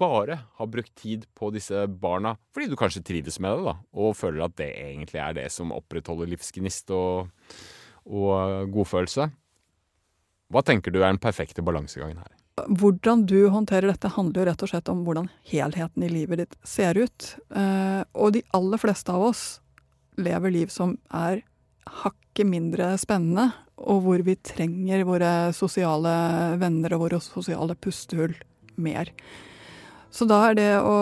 bare 0.00 0.38
har 0.56 0.70
brukt 0.72 0.94
tid 0.96 1.26
på 1.36 1.50
disse 1.52 1.84
barna 1.86 2.36
fordi 2.54 2.70
du 2.70 2.78
kanskje 2.80 3.04
trives 3.04 3.36
med 3.44 3.58
det, 3.58 3.66
da, 3.66 3.74
og 3.92 4.16
føler 4.16 4.46
at 4.46 4.56
det 4.60 4.70
egentlig 4.72 5.20
er 5.20 5.36
det 5.36 5.48
som 5.52 5.74
opprettholder 5.76 6.30
livsgnist 6.32 6.94
og, 6.96 7.28
og 8.08 8.70
godfølelse? 8.72 9.28
Hva 10.52 10.64
tenker 10.64 10.92
du 10.92 11.02
er 11.02 11.10
den 11.10 11.20
perfekte 11.20 11.64
balansegangen 11.64 12.24
her? 12.24 12.32
Hvordan 12.52 13.24
du 13.26 13.48
håndterer 13.48 13.88
dette, 13.88 14.10
handler 14.12 14.42
jo 14.42 14.48
rett 14.50 14.62
og 14.64 14.70
slett 14.70 14.90
om 14.92 15.06
hvordan 15.06 15.30
helheten 15.48 16.04
i 16.04 16.10
livet 16.12 16.42
ditt 16.42 16.56
ser 16.68 16.98
ut. 17.00 17.28
Eh, 17.48 18.02
og 18.12 18.34
de 18.36 18.42
aller 18.52 18.80
fleste 18.80 19.14
av 19.14 19.24
oss 19.30 19.44
lever 20.20 20.52
liv 20.52 20.72
som 20.72 20.98
er 21.08 21.40
hakket 21.88 22.46
mindre 22.46 22.92
spennende, 23.00 23.48
og 23.82 24.04
hvor 24.04 24.22
vi 24.26 24.36
trenger 24.36 25.06
våre 25.08 25.30
sosiale 25.56 26.12
venner 26.60 26.94
og 26.94 27.06
våre 27.06 27.22
sosiale 27.24 27.74
pustehull 27.74 28.36
mer. 28.76 29.10
Så 30.12 30.28
da 30.28 30.42
er 30.50 30.58
det 30.58 30.70
å 30.84 30.98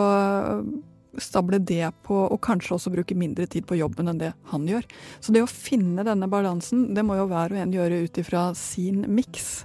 stable 1.19 1.59
det 1.67 1.89
på, 2.07 2.15
og 2.15 2.39
kanskje 2.47 2.77
også 2.77 2.93
bruke 2.95 3.17
mindre 3.19 3.49
tid 3.51 3.67
på 3.67 3.79
jobben 3.81 4.09
enn 4.11 4.21
det 4.21 4.31
han 4.53 4.69
gjør. 4.71 4.87
Så 5.19 5.35
det 5.35 5.43
å 5.43 5.51
finne 5.51 6.07
denne 6.07 6.31
balansen, 6.31 6.93
det 6.95 7.05
må 7.07 7.19
jo 7.19 7.27
hver 7.31 7.51
og 7.51 7.59
en 7.59 7.75
gjøre 7.75 8.05
ut 8.07 8.23
ifra 8.23 8.51
sin 8.59 9.03
miks. 9.11 9.65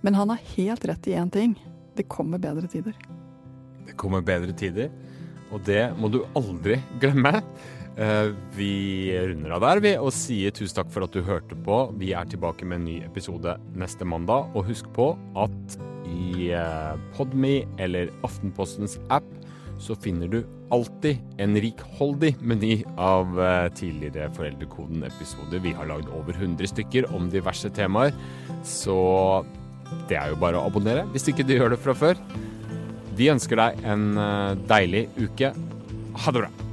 Men 0.00 0.14
han 0.14 0.30
har 0.30 0.44
helt 0.56 0.84
rett 0.88 1.08
i 1.10 1.16
én 1.18 1.30
ting. 1.30 1.56
Det 1.96 2.06
kommer 2.10 2.38
bedre 2.38 2.68
tider. 2.70 2.94
Det 3.86 3.96
kommer 3.98 4.22
bedre 4.22 4.52
tider, 4.52 4.92
og 5.50 5.64
det 5.66 5.88
må 5.98 6.10
du 6.12 6.20
aldri 6.36 6.76
glemme. 7.00 7.40
Eh, 7.98 8.28
vi 8.54 9.10
runder 9.26 9.56
av 9.56 9.64
der 9.64 9.80
vi 9.82 9.92
og 9.98 10.12
sier 10.14 10.54
tusen 10.54 10.76
takk 10.76 10.92
for 10.94 11.08
at 11.08 11.16
du 11.16 11.24
hørte 11.26 11.56
på. 11.66 11.80
Vi 11.98 12.12
er 12.14 12.28
tilbake 12.30 12.68
med 12.68 12.82
en 12.82 12.86
ny 12.86 12.98
episode 13.02 13.56
neste 13.74 14.06
mandag. 14.06 14.52
Og 14.54 14.68
husk 14.70 14.92
på 14.94 15.10
at 15.40 15.78
i 16.06 16.52
eh, 16.54 16.94
Podme 17.16 17.64
eller 17.82 18.12
Aftenpostens 18.26 19.00
app 19.10 19.26
så 19.82 19.94
finner 19.98 20.30
du 20.30 20.40
alltid 20.74 21.18
en 21.42 21.56
rikholdig 21.58 22.34
meny 22.38 22.72
av 23.00 23.34
eh, 23.40 23.66
tidligere 23.78 24.30
Foreldrekoden-episoder. 24.36 25.62
Vi 25.64 25.74
har 25.74 25.90
lagd 25.90 26.10
over 26.14 26.38
100 26.38 26.70
stykker 26.70 27.08
om 27.14 27.30
diverse 27.32 27.70
temaer, 27.74 28.14
så 28.66 28.98
det 30.08 30.18
er 30.20 30.32
jo 30.32 30.38
bare 30.40 30.60
å 30.60 30.68
abonnere 30.68 31.06
hvis 31.14 31.28
ikke 31.32 31.46
du 31.48 31.54
gjør 31.56 31.74
det 31.74 31.82
fra 31.82 31.96
før. 31.96 32.20
Vi 33.18 33.30
ønsker 33.32 33.58
deg 33.58 33.84
en 33.88 34.08
deilig 34.70 35.08
uke. 35.18 35.52
Ha 36.22 36.34
det 36.34 36.44
bra. 36.44 36.67